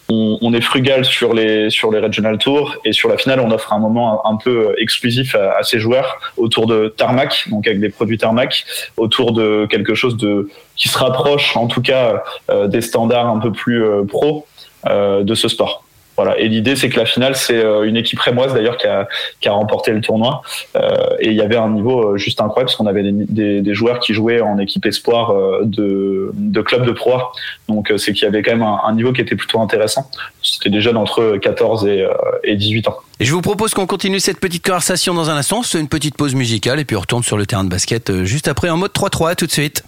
on, 0.09 0.53
est 0.53 0.61
frugal 0.61 1.03
sur 1.03 1.33
les 1.33 1.69
sur 1.69 1.91
les 1.91 1.99
regional 1.99 2.37
tours 2.37 2.75
et 2.85 2.93
sur 2.93 3.09
la 3.09 3.17
finale 3.17 3.39
on 3.39 3.51
offre 3.51 3.73
un 3.73 3.79
moment 3.79 4.25
un, 4.25 4.35
peu 4.35 4.75
exclusif 4.77 5.35
à, 5.35 5.57
à 5.57 5.63
ces 5.63 5.79
joueurs 5.79 6.19
autour 6.37 6.67
de 6.67 6.93
tarmac 6.95 7.47
donc 7.49 7.65
avec 7.67 7.79
des 7.79 7.89
produits 7.89 8.17
tarmac 8.17 8.65
autour 8.97 9.31
de 9.31 9.67
quelque 9.69 9.95
chose 9.95 10.17
de 10.17 10.49
qui 10.75 10.89
se 10.89 10.97
rapproche 10.97 11.55
en 11.57 11.67
tout 11.67 11.81
cas 11.81 12.23
euh, 12.49 12.67
des 12.67 12.81
standards 12.81 13.27
un 13.27 13.39
peu 13.39 13.51
plus 13.51 13.83
euh, 13.83 14.03
pro 14.03 14.45
euh, 14.87 15.23
de 15.23 15.35
ce 15.35 15.47
sport. 15.47 15.84
Voilà. 16.15 16.37
Et 16.39 16.47
l'idée, 16.47 16.75
c'est 16.75 16.89
que 16.89 16.99
la 16.99 17.05
finale, 17.05 17.35
c'est 17.35 17.63
euh, 17.63 17.83
une 17.83 17.97
équipe 17.97 18.19
rémoise 18.19 18.53
d'ailleurs 18.53 18.77
qui 18.77 18.87
a, 18.87 19.07
qui 19.41 19.49
a 19.49 19.51
remporté 19.51 19.91
le 19.91 20.01
tournoi. 20.01 20.41
Euh, 20.75 20.89
et 21.19 21.29
il 21.29 21.35
y 21.35 21.41
avait 21.41 21.57
un 21.57 21.69
niveau 21.69 22.13
euh, 22.13 22.17
juste 22.17 22.39
incroyable 22.41 22.67
parce 22.67 22.75
qu'on 22.75 22.85
avait 22.85 23.03
des, 23.03 23.11
des, 23.11 23.61
des 23.61 23.73
joueurs 23.73 23.99
qui 23.99 24.13
jouaient 24.13 24.41
en 24.41 24.57
équipe 24.59 24.85
espoir 24.85 25.33
de, 25.63 26.31
de 26.33 26.61
club 26.61 26.85
de 26.85 26.91
pro. 26.91 27.13
A. 27.13 27.31
Donc 27.67 27.91
c'est 27.97 28.13
qu'il 28.13 28.23
y 28.23 28.27
avait 28.27 28.41
quand 28.41 28.51
même 28.51 28.63
un, 28.63 28.79
un 28.85 28.93
niveau 28.93 29.11
qui 29.13 29.21
était 29.21 29.35
plutôt 29.35 29.59
intéressant. 29.59 30.09
C'était 30.41 30.69
des 30.69 30.81
jeunes 30.81 30.97
entre 30.97 31.37
14 31.37 31.85
et, 31.87 32.07
et 32.43 32.55
18 32.55 32.87
ans. 32.87 32.97
Et 33.19 33.25
je 33.25 33.33
vous 33.33 33.41
propose 33.41 33.73
qu'on 33.73 33.85
continue 33.87 34.19
cette 34.19 34.39
petite 34.39 34.65
conversation 34.65 35.13
dans 35.13 35.29
un 35.29 35.37
instant. 35.37 35.63
C'est 35.63 35.79
une 35.79 35.87
petite 35.87 36.17
pause 36.17 36.35
musicale 36.35 36.79
et 36.79 36.85
puis 36.85 36.95
on 36.95 37.01
retourne 37.01 37.23
sur 37.23 37.37
le 37.37 37.45
terrain 37.45 37.63
de 37.63 37.69
basket 37.69 38.23
juste 38.23 38.47
après 38.47 38.69
en 38.69 38.77
mode 38.77 38.91
3-3 38.91 39.35
tout 39.35 39.45
de 39.45 39.51
suite. 39.51 39.83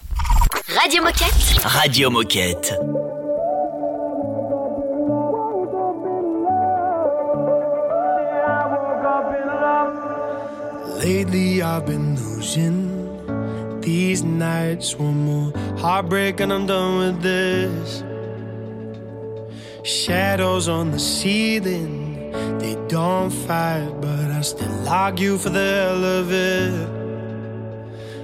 Radio 0.68 1.02
Moquette. 1.02 1.64
Radio 1.64 2.10
Moquette. 2.10 2.74
Lately 11.08 11.62
I've 11.62 11.86
been 11.86 12.16
losing 12.16 13.80
these 13.80 14.22
nights. 14.22 14.94
One 14.94 15.24
more 15.24 15.52
heartbreak 15.78 16.38
and 16.40 16.52
I'm 16.52 16.66
done 16.66 16.98
with 16.98 17.22
this. 17.22 18.04
Shadows 19.84 20.68
on 20.68 20.90
the 20.90 20.98
ceiling, 20.98 22.30
they 22.58 22.76
don't 22.88 23.30
fight, 23.30 23.90
but 24.02 24.26
I 24.38 24.42
still 24.42 24.86
argue 24.86 25.38
for 25.38 25.48
the 25.48 25.68
hell 25.80 26.04
of 26.04 26.30
it. 26.30 26.88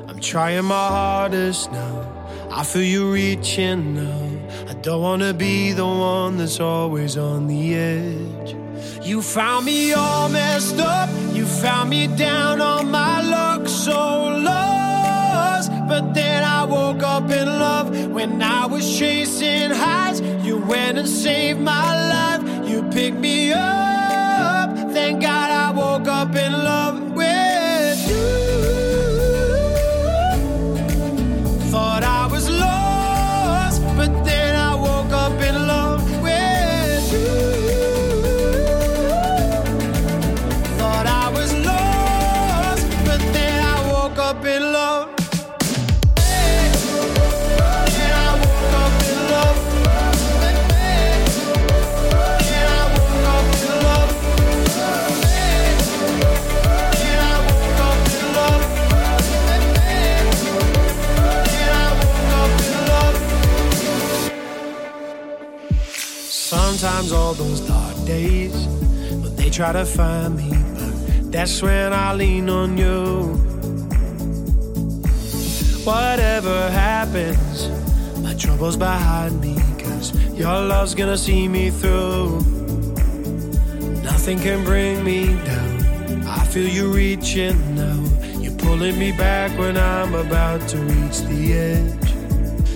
I'm 0.06 0.20
trying 0.20 0.66
my 0.66 0.88
hardest 0.98 1.72
now. 1.72 1.98
I 2.50 2.64
feel 2.64 2.82
you 2.82 3.10
reaching 3.10 3.94
now. 3.94 4.26
I 4.68 4.74
don't 4.74 5.00
wanna 5.00 5.32
be 5.32 5.72
the 5.72 5.86
one 5.86 6.36
that's 6.36 6.60
always 6.60 7.16
on 7.16 7.46
the 7.46 7.74
edge. 7.74 8.63
You 9.04 9.20
found 9.20 9.66
me 9.66 9.92
all 9.92 10.30
messed 10.30 10.78
up. 10.78 11.10
You 11.34 11.44
found 11.44 11.90
me 11.90 12.06
down 12.06 12.62
on 12.62 12.90
my 12.90 13.20
luck, 13.20 13.68
so 13.68 13.92
lost. 13.92 15.70
But 15.86 16.14
then 16.14 16.42
I 16.42 16.64
woke 16.64 17.02
up 17.02 17.30
in 17.30 17.46
love 17.46 17.90
when 18.08 18.40
I 18.40 18.64
was 18.64 18.98
chasing 18.98 19.70
highs. 19.70 20.22
You 20.42 20.56
went 20.56 20.96
and 20.96 21.06
saved 21.06 21.60
my 21.60 21.88
life. 22.14 22.66
You 22.66 22.82
picked 22.84 23.18
me 23.18 23.52
up. 23.52 24.70
Thank 24.94 25.20
God 25.20 25.50
I 25.50 25.70
woke 25.70 26.08
up 26.08 26.34
in 26.34 26.52
love 26.52 27.13
All 66.94 67.34
those 67.34 67.60
dark 67.60 67.96
days 68.06 68.54
when 69.20 69.34
they 69.34 69.50
try 69.50 69.72
to 69.72 69.84
find 69.84 70.36
me, 70.36 70.50
but 70.74 71.32
that's 71.32 71.60
when 71.60 71.92
I 71.92 72.14
lean 72.14 72.48
on 72.48 72.78
you. 72.78 73.34
Whatever 75.84 76.70
happens, 76.70 77.68
my 78.20 78.32
troubles 78.34 78.76
behind 78.76 79.40
me, 79.40 79.56
cause 79.76 80.14
your 80.34 80.46
love's 80.46 80.94
gonna 80.94 81.18
see 81.18 81.48
me 81.48 81.70
through. 81.70 82.38
Nothing 84.02 84.38
can 84.38 84.64
bring 84.64 85.02
me 85.04 85.26
down. 85.44 86.26
I 86.28 86.44
feel 86.46 86.68
you 86.68 86.92
reaching 86.92 87.74
now. 87.74 88.02
You're 88.38 88.56
pulling 88.56 88.96
me 89.00 89.10
back 89.10 89.50
when 89.58 89.76
I'm 89.76 90.14
about 90.14 90.66
to 90.68 90.78
reach 90.78 91.18
the 91.22 91.52
edge. 91.52 92.03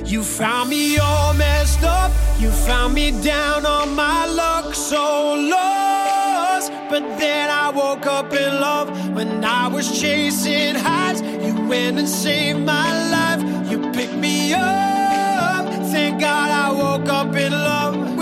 You 0.08 0.22
found 0.22 0.70
me 0.70 0.96
all 0.96 1.34
messed 1.34 1.82
up. 1.82 2.10
You 2.40 2.50
found 2.50 2.94
me 2.94 3.10
down 3.22 3.66
on 3.66 3.94
my 3.94 4.24
luck, 4.24 4.74
so 4.74 5.34
lost. 5.34 6.72
But 6.88 7.02
then 7.18 7.50
I 7.50 7.68
woke 7.68 8.06
up 8.06 8.32
in 8.32 8.58
love 8.58 8.88
when 9.14 9.44
I 9.44 9.68
was 9.68 10.00
chasing 10.00 10.76
highs. 10.76 11.20
You 11.20 11.54
went 11.68 11.98
and 11.98 12.08
saved 12.08 12.60
my 12.60 12.88
life. 13.10 13.70
You 13.70 13.92
picked 13.92 14.14
me 14.14 14.54
up. 14.54 15.66
Thank 15.92 16.20
God 16.20 16.50
I 16.50 16.72
woke 16.72 17.10
up 17.10 17.36
in 17.36 17.52
love 17.52 18.17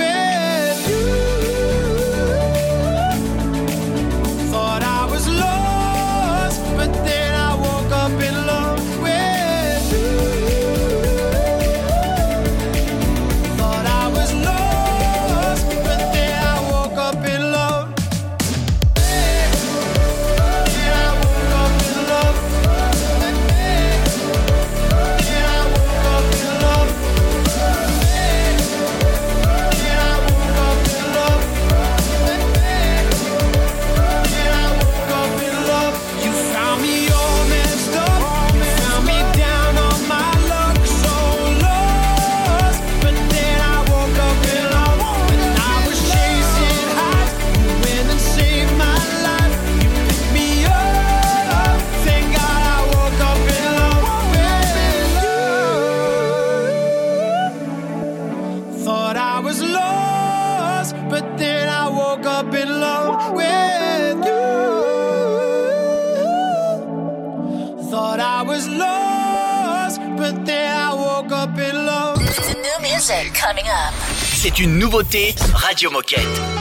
C'est 74.38 74.60
une 74.60 74.78
nouveauté 74.78 75.34
Radio 75.54 75.90
Moquette. 75.90 76.55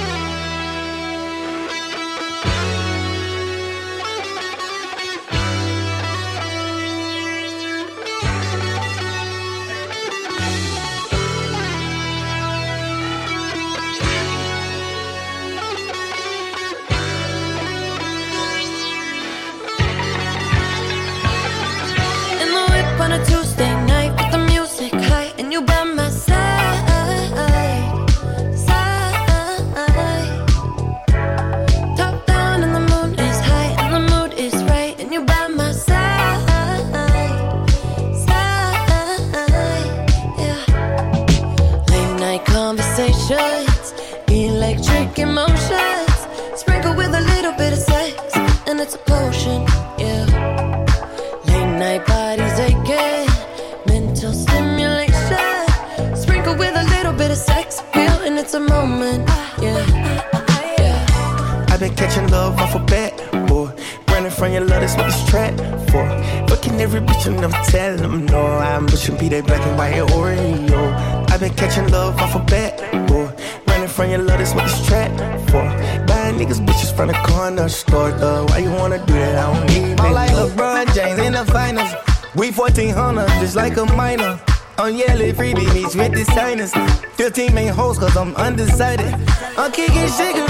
15 87.35 87.57
ain't 87.57 87.75
hoes, 87.75 87.99
cause 87.99 88.15
I'm 88.15 88.33
undecided. 88.37 89.13
I'm 89.57 89.69
kicking 89.69 90.07
shigarati, 90.07 90.44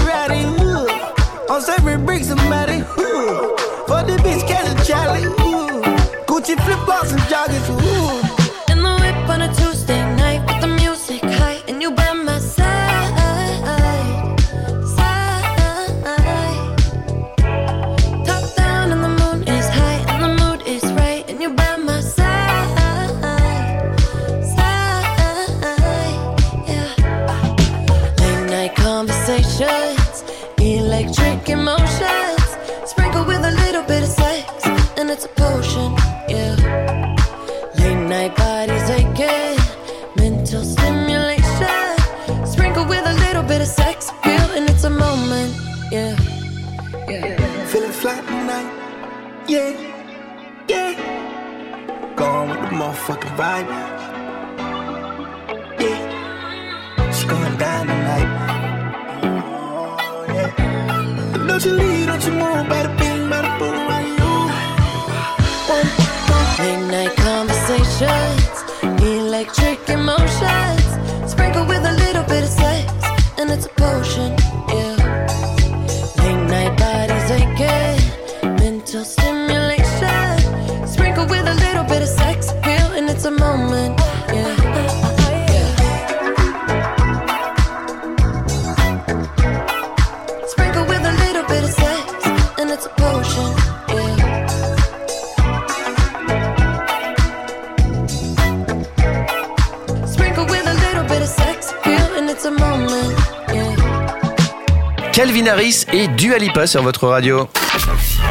Lipa 106.38 106.68
sur 106.68 106.84
votre 106.84 107.08
radio. 107.08 107.48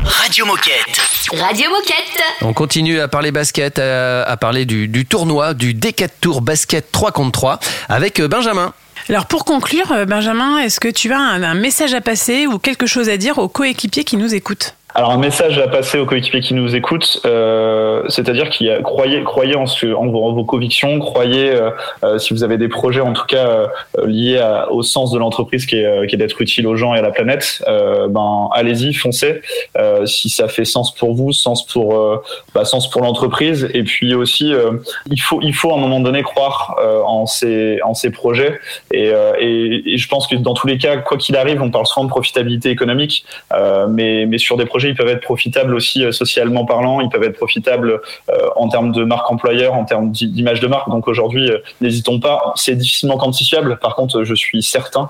Radio 0.05 0.47
Moquette. 0.47 1.01
Radio 1.33 1.71
Moquette. 1.71 2.23
On 2.43 2.53
continue 2.53 3.01
à 3.01 3.09
parler 3.09 3.33
basket, 3.33 3.79
à, 3.79 4.23
à 4.25 4.37
parler 4.37 4.67
du, 4.67 4.89
du 4.89 5.07
tournoi, 5.07 5.55
du 5.55 5.75
Decat 5.75 6.09
Tour 6.21 6.43
Basket 6.43 6.91
3 6.93 7.13
contre 7.13 7.33
3 7.33 7.61
avec 7.89 8.21
euh, 8.21 8.29
Benjamin. 8.29 8.73
Alors 9.09 9.27
pour 9.27 9.45
conclure, 9.45 9.91
euh, 9.93 10.05
Benjamin, 10.05 10.59
est-ce 10.59 10.81
que 10.81 10.89
tu 10.89 11.13
as 11.13 11.19
un, 11.19 11.43
un 11.43 11.55
message 11.55 11.95
à 11.95 12.01
passer 12.01 12.47
ou 12.47 12.59
quelque 12.59 12.87
chose 12.87 13.09
à 13.09 13.17
dire 13.17 13.39
aux 13.39 13.49
coéquipiers 13.49 14.05
qui 14.05 14.17
nous 14.17 14.35
écoutent? 14.35 14.75
Alors 14.97 15.11
un 15.11 15.19
message 15.19 15.59
à 15.59 15.67
passer 15.67 15.99
aux 15.99 16.07
coéquipiers 16.07 16.39
qui 16.41 16.55
nous 16.55 16.77
écoutent, 16.77 17.21
euh, 17.25 18.05
c'est-à-dire 18.09 18.49
qu'il 18.49 18.69
y 18.69 18.71
a 18.71 18.81
croyez 18.81 19.25
croyez 19.25 19.57
en, 19.57 19.67
ce, 19.67 19.93
en, 19.93 20.07
vos, 20.07 20.45
convictions, 20.45 21.01
croyez 21.01 21.51
euh, 21.51 21.71
euh, 22.05 22.19
si 22.19 22.33
vous 22.33 22.45
avez 22.45 22.59
des 22.59 22.69
projets 22.69 23.01
en 23.01 23.13
tout 23.13 23.25
cas 23.27 23.45
euh, 23.45 23.67
liés 24.07 24.39
à- 24.39 24.71
au 24.71 24.83
sens 24.85 25.11
de 25.11 25.19
l'entreprise 25.19 25.67
qui 25.67 25.79
est, 25.79 25.85
euh, 25.85 26.07
qui 26.07 26.15
est 26.15 26.19
d'être 26.19 26.41
utile 26.41 26.69
aux 26.69 26.77
gens 26.77 26.95
et 26.95 27.01
à 27.01 27.03
la 27.03 27.11
planète, 27.11 27.61
euh, 27.67 28.07
ben 28.07 28.49
allez-y, 28.53 28.95
foncez. 28.95 29.41
Euh, 29.77 30.07
si 30.07 30.29
ça 30.29 30.47
fait 30.47 30.65
sens 30.65 30.95
pour 30.95 31.13
vous, 31.13 31.33
sens 31.33 31.67
pour 31.67 31.97
euh, 31.99 32.23
bah, 32.55 32.65
sens 32.65 32.89
pour 32.89 33.03
l'entreprise, 33.03 33.69
et 33.75 33.83
puis 33.83 34.15
aussi 34.15 34.55
euh, 34.55 34.75
il 35.11 35.21
faut 35.21 35.41
il 35.43 35.55
faut 35.55 35.73
à 35.73 35.75
un 35.75 35.81
moment 35.81 35.99
donné 35.99 36.23
croire 36.23 36.77
euh, 36.81 37.01
en 37.03 37.27
ces 37.27 37.81
en 37.83 37.95
ces 37.95 38.11
projets 38.11 38.61
et, 38.93 39.09
euh, 39.09 39.33
et, 39.41 39.95
et 39.95 39.99
je 39.99 40.09
pense 40.09 40.29
que 40.29 40.37
dans 40.37 40.55
tous 40.55 40.69
les 40.69 40.79
cas, 40.79 40.99
quoi 40.99 41.17
qu'il 41.17 41.37
arrive, 41.37 41.61
on 41.63 41.73
parle 41.73 41.87
souvent 41.87 42.05
de 42.05 42.11
profitabilité 42.11 42.71
économique, 42.71 43.25
euh, 43.53 43.89
mais, 43.89 44.27
mais 44.27 44.39
sur 44.39 44.57
des 44.57 44.67
projets, 44.67 44.84
ils 44.89 44.95
peuvent 44.95 45.09
être 45.09 45.23
profitables 45.23 45.75
aussi 45.75 46.05
euh, 46.05 46.13
socialement 46.13 46.65
parlant, 46.65 47.01
ils 47.01 47.09
peuvent 47.09 47.23
être 47.23 47.37
profitables 47.37 48.01
euh, 48.31 48.49
en 48.57 48.69
termes 48.69 48.93
de 48.93 49.05
marque 49.05 49.31
employeur, 49.31 49.75
en 49.75 49.85
termes 49.85 50.11
d'i- 50.11 50.29
d'image 50.29 50.61
de 50.61 50.67
marque. 50.67 50.89
Donc 50.89 51.09
aujourd'hui, 51.09 51.51
euh, 51.51 51.59
n'hésitons 51.81 52.21
pas. 52.21 52.53
C'est 52.57 52.75
difficilement 52.75 53.17
quantifiable. 53.17 53.79
Par 53.81 53.95
contre, 53.97 54.25
je 54.25 54.35
suis 54.35 54.63
certain 54.63 55.09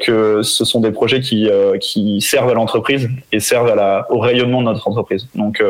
que 0.00 0.42
ce 0.42 0.64
sont 0.64 0.80
des 0.80 0.90
projets 0.90 1.20
qui, 1.20 2.20
servent 2.20 2.50
à 2.50 2.54
l'entreprise 2.54 3.10
et 3.30 3.40
servent 3.40 3.68
à 3.68 3.74
la, 3.74 4.06
au 4.10 4.18
rayonnement 4.18 4.60
de 4.60 4.66
notre 4.66 4.88
entreprise. 4.88 5.28
Donc, 5.34 5.62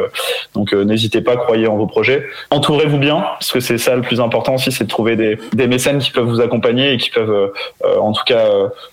donc 0.55 0.73
n'hésitez 0.73 1.21
pas, 1.23 1.37
croyez 1.37 1.67
en 1.67 1.77
vos 1.77 1.87
projets. 1.87 2.25
Entourez-vous 2.51 2.99
bien, 2.99 3.21
parce 3.21 3.51
que 3.51 3.61
c'est 3.61 3.79
ça 3.79 3.97
le 3.97 4.03
plus 4.03 4.21
important 4.21 4.55
aussi, 4.55 4.71
c'est 4.71 4.85
de 4.85 4.89
trouver 4.89 5.17
des, 5.17 5.39
des 5.53 5.67
mécènes 5.67 5.99
qui 5.99 6.13
peuvent 6.13 6.29
vous 6.29 6.41
accompagner 6.41 6.93
et 6.93 6.99
qui 6.99 7.11
peuvent, 7.11 7.53
en 7.85 8.13
tout 8.13 8.25
cas, 8.25 8.47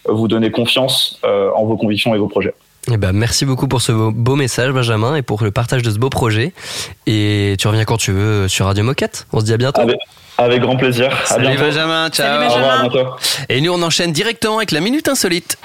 vous 0.05 0.27
donner 0.27 0.49
confiance 0.51 1.19
en 1.23 1.63
vos 1.65 1.77
convictions 1.77 2.15
et 2.15 2.17
vos 2.17 2.27
projets. 2.27 2.55
Eh 2.89 2.97
ben, 2.97 3.11
merci 3.11 3.45
beaucoup 3.45 3.67
pour 3.67 3.81
ce 3.81 3.91
beau, 3.91 4.11
beau 4.11 4.35
message, 4.35 4.71
Benjamin, 4.71 5.15
et 5.15 5.21
pour 5.21 5.43
le 5.43 5.51
partage 5.51 5.81
de 5.81 5.91
ce 5.91 5.97
beau 5.97 6.09
projet. 6.09 6.53
Et 7.05 7.55
tu 7.59 7.67
reviens 7.67 7.83
quand 7.83 7.97
tu 7.97 8.11
veux 8.11 8.47
sur 8.47 8.65
Radio 8.65 8.83
Moquette. 8.83 9.27
On 9.33 9.41
se 9.41 9.45
dit 9.45 9.53
à 9.53 9.57
bientôt. 9.57 9.81
Avec, 9.81 9.99
avec 10.37 10.61
grand 10.61 10.77
plaisir. 10.77 11.09
À 11.11 11.25
Salut 11.25 11.47
bientôt. 11.47 11.63
Benjamin, 11.63 12.09
ciao. 12.09 12.41
Au 12.41 12.53
revoir, 12.53 12.79
à 12.79 12.87
bientôt. 12.87 13.09
Et 13.49 13.59
nous 13.59 13.73
on 13.73 13.81
enchaîne 13.81 14.13
directement 14.13 14.57
avec 14.57 14.71
la 14.71 14.79
minute 14.79 15.09
insolite. 15.09 15.57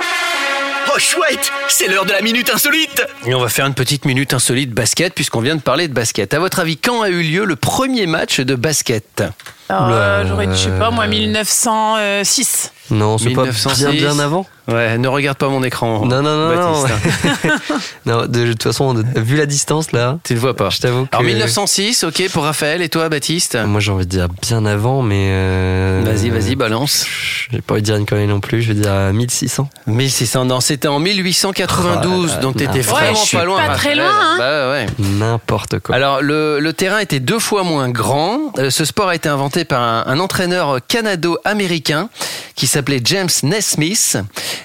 Oh 0.94 0.98
chouette, 0.98 1.50
c'est 1.68 1.86
l'heure 1.88 2.04
de 2.04 2.12
la 2.12 2.20
minute 2.20 2.50
insolite. 2.50 3.06
Et 3.24 3.34
on 3.34 3.40
va 3.40 3.48
faire 3.48 3.66
une 3.66 3.74
petite 3.74 4.04
minute 4.04 4.34
insolite 4.34 4.72
basket 4.72 5.14
puisqu'on 5.14 5.40
vient 5.40 5.56
de 5.56 5.62
parler 5.62 5.86
de 5.86 5.94
basket. 5.94 6.34
À 6.34 6.40
votre 6.40 6.58
avis, 6.58 6.76
quand 6.76 7.02
a 7.02 7.08
eu 7.08 7.22
lieu 7.22 7.44
le 7.44 7.56
premier 7.56 8.06
match 8.06 8.40
de 8.40 8.54
basket? 8.56 9.22
Euh, 9.70 10.24
J'aurais 10.26 10.46
dit, 10.46 10.56
je 10.56 10.64
sais 10.64 10.78
pas, 10.78 10.90
moi, 10.90 11.04
euh, 11.04 11.08
1906. 11.08 12.72
Non, 12.90 13.16
c'est 13.16 13.30
pas 13.30 13.42
1906. 13.44 13.84
bien, 13.86 13.92
bien 13.92 14.18
avant 14.18 14.46
Ouais, 14.68 14.96
ne 14.96 15.08
regarde 15.08 15.38
pas 15.38 15.48
mon 15.48 15.62
écran. 15.64 16.06
Non, 16.06 16.22
non, 16.22 16.36
non, 16.36 16.54
non. 16.54 16.82
Baptiste. 16.82 17.72
Non, 18.06 18.26
de, 18.28 18.52
toute 18.52 18.62
façon, 18.62 18.94
vu 19.16 19.36
la 19.36 19.46
distance 19.46 19.90
là, 19.90 20.18
Tu 20.24 20.34
ne 20.34 20.38
vois 20.38 20.54
pas. 20.54 20.70
je 20.70 20.78
t'avoue 20.78 21.06
que. 21.06 21.16
Alors 21.16 21.24
1906, 21.24 22.04
ok 22.04 22.28
pour 22.32 22.44
Raphaël 22.44 22.80
et 22.80 22.88
toi 22.88 23.08
Baptiste 23.08 23.58
Moi 23.66 23.80
j'ai 23.80 23.90
envie 23.90 24.04
de 24.06 24.10
dire 24.10 24.28
bien 24.28 24.64
avant, 24.64 25.02
mais. 25.02 25.30
euh, 25.30 26.02
Vas-y, 26.04 26.30
vas-y, 26.30 26.54
balance. 26.54 27.06
J'ai 27.50 27.60
pas 27.60 27.74
envie 27.74 27.82
de 27.82 27.86
dire 27.86 27.96
une 27.96 28.06
connerie 28.06 28.28
non 28.28 28.38
plus, 28.38 28.62
je 28.62 28.68
vais 28.72 28.80
dire 28.80 28.92
euh, 28.92 29.12
1600. 29.12 29.68
1600, 29.88 30.44
non, 30.44 30.60
c'était 30.60 30.86
en 30.86 31.00
1892, 31.00 32.30
Oh 32.30 32.34
là 32.36 32.40
donc 32.40 32.56
t'étais 32.56 32.80
vraiment 32.82 33.18
Ouais, 33.20 33.28
pas 33.38 33.44
loin. 33.44 33.66
pas 33.66 33.74
très 33.74 33.96
loin, 33.96 34.06
hein. 34.08 34.36
Bah 34.38 34.70
ouais. 34.70 34.86
N'importe 35.00 35.80
quoi. 35.80 35.96
Alors 35.96 36.22
le, 36.22 36.60
le 36.60 36.72
terrain 36.72 36.98
était 37.00 37.20
deux 37.20 37.40
fois 37.40 37.64
moins 37.64 37.88
grand. 37.88 38.38
Euh, 38.58 38.70
ce 38.70 38.84
sport 38.84 39.08
a 39.08 39.16
été 39.16 39.28
inventé 39.28 39.51
par 39.64 39.82
un, 39.82 40.04
un 40.06 40.18
entraîneur 40.18 40.78
canado-américain 40.86 42.08
qui 42.54 42.66
s'appelait 42.66 43.00
James 43.04 43.28
Nesmith. 43.42 44.18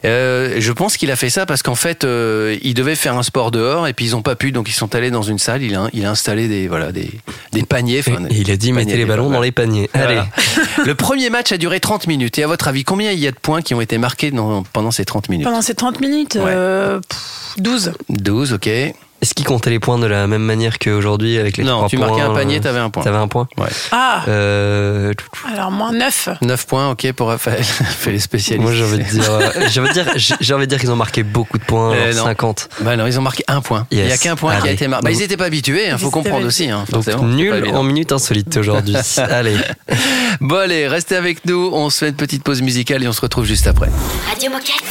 Euh, 0.05 0.55
je 0.59 0.71
pense 0.71 0.97
qu'il 0.97 1.09
a 1.11 1.15
fait 1.15 1.29
ça 1.29 1.45
parce 1.45 1.63
qu'en 1.63 1.75
fait 1.75 2.03
euh, 2.03 2.57
il 2.61 2.73
devait 2.73 2.95
faire 2.95 3.17
un 3.17 3.23
sport 3.23 3.51
dehors 3.51 3.87
et 3.87 3.93
puis 3.93 4.05
ils 4.05 4.15
ont 4.15 4.21
pas 4.21 4.35
pu, 4.35 4.51
donc 4.51 4.69
ils 4.69 4.73
sont 4.73 4.93
allés 4.95 5.11
dans 5.11 5.21
une 5.21 5.39
salle. 5.39 5.63
Il 5.63 5.75
a, 5.75 5.87
il 5.93 6.05
a 6.05 6.11
installé 6.11 6.47
des 6.47 6.67
voilà 6.67 6.91
des, 6.91 7.09
des 7.53 7.63
paniers. 7.63 7.99
enfin, 8.05 8.25
Et 8.29 8.37
il 8.37 8.51
a 8.51 8.57
dit 8.57 8.71
mettez 8.71 8.97
les 8.97 9.05
ballons 9.05 9.29
dans 9.29 9.41
les 9.41 9.51
paniers. 9.51 9.89
Allez. 9.93 10.15
Voilà. 10.15 10.27
le 10.85 10.95
premier 10.95 11.29
match 11.29 11.51
a 11.51 11.57
duré 11.57 11.79
30 11.79 12.07
minutes. 12.07 12.37
Et 12.39 12.43
à 12.43 12.47
votre 12.47 12.67
avis, 12.67 12.83
combien 12.83 13.11
il 13.11 13.19
y 13.19 13.27
a 13.27 13.31
de 13.31 13.39
points 13.39 13.61
qui 13.61 13.73
ont 13.73 13.81
été 13.81 13.97
marqués 13.97 14.31
dans- 14.31 14.63
pendant 14.63 14.91
ces 14.91 15.05
30 15.05 15.29
minutes? 15.29 15.45
Pendant 15.45 15.61
ces 15.61 15.75
30 15.75 15.99
minutes, 16.01 16.35
Ouais. 16.35 16.43
euh, 16.53 16.99
pff, 16.99 17.55
12. 17.59 17.93
12, 18.09 18.53
ok. 18.53 18.69
Est-ce 19.21 19.33
qu'il 19.33 19.45
comptait 19.45 19.71
les 19.71 19.79
points 19.79 19.97
de 19.97 20.05
la 20.05 20.27
même 20.27 20.43
manière 20.43 20.77
qu'aujourd'hui 20.77 21.39
avec 21.39 21.57
les 21.57 21.63
Non, 21.63 21.77
trois 21.77 21.89
tu 21.89 21.97
points 21.97 22.07
marquais 22.07 22.21
un 22.21 22.33
panier, 22.33 22.57
euh, 22.57 22.61
t'avais 22.61 22.77
un 22.79 22.91
point. 22.91 23.03
T'avais 23.03 23.17
un 23.17 23.27
point 23.27 23.47
Ouais. 23.57 23.67
Ah, 23.91 24.23
euh, 24.27 25.11
alors 25.51 25.71
moins 25.71 25.91
9. 25.91 26.29
9 26.41 26.67
points, 26.67 26.91
ok, 26.91 27.11
pour 27.13 27.29
Raphaël. 27.29 27.63
Fait 27.63 28.11
les 28.11 28.19
spécialistes. 28.19 28.61
Moi 28.63 28.73
j'ai 28.73 28.83
envie 28.83 28.99
de 28.99 29.03
dire, 29.09 29.31
euh, 29.31 29.49
j'ai 29.71 29.79
envie 29.81 29.89
de 29.89 29.93
dire, 29.93 30.05
j'ai 30.15 30.35
j'ai 30.39 30.53
envie 30.53 30.65
de 30.65 30.69
dire 30.69 30.79
qu'ils 30.79 30.91
ont 30.91 30.95
marqué 30.95 31.23
beaucoup 31.23 31.57
de 31.57 31.63
points, 31.63 31.93
Euh, 31.93 32.11
alors 32.11 32.17
non. 32.17 32.23
50. 32.25 32.69
Bah 32.81 32.95
non, 32.95 33.07
ils 33.07 33.17
ont 33.17 33.23
marqué 33.23 33.43
un 33.47 33.61
point. 33.61 33.87
Il 33.89 33.97
y 34.05 34.11
a 34.11 34.17
qu'un 34.17 34.35
point 34.35 34.55
qui 34.61 34.67
a 34.67 34.71
été 34.71 34.87
marqué. 34.87 35.05
Bah, 35.05 35.11
ils 35.11 35.17
n'étaient 35.17 35.37
pas 35.37 35.45
habitués, 35.45 35.87
il 35.89 35.97
faut 35.97 36.11
comprendre 36.11 36.45
aussi. 36.45 36.69
Hein, 36.69 36.85
Donc 36.91 37.07
nul 37.23 37.71
en 37.73 37.81
minute 37.83 38.11
insolite 38.11 38.55
aujourd'hui. 38.57 38.95
Allez. 39.17 39.57
Bon 40.41 40.57
allez, 40.57 40.87
restez 40.87 41.15
avec 41.15 41.43
nous, 41.45 41.71
on 41.73 41.89
se 41.89 41.99
fait 41.99 42.09
une 42.09 42.15
petite 42.15 42.43
pause 42.43 42.61
musicale 42.61 43.03
et 43.03 43.07
on 43.07 43.13
se 43.13 43.21
retrouve 43.21 43.45
juste 43.45 43.65
après. 43.67 43.89
Radio 44.29 44.51
Moquette. 44.51 44.83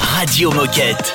Radio 0.00 0.50
Moquette. 0.50 1.14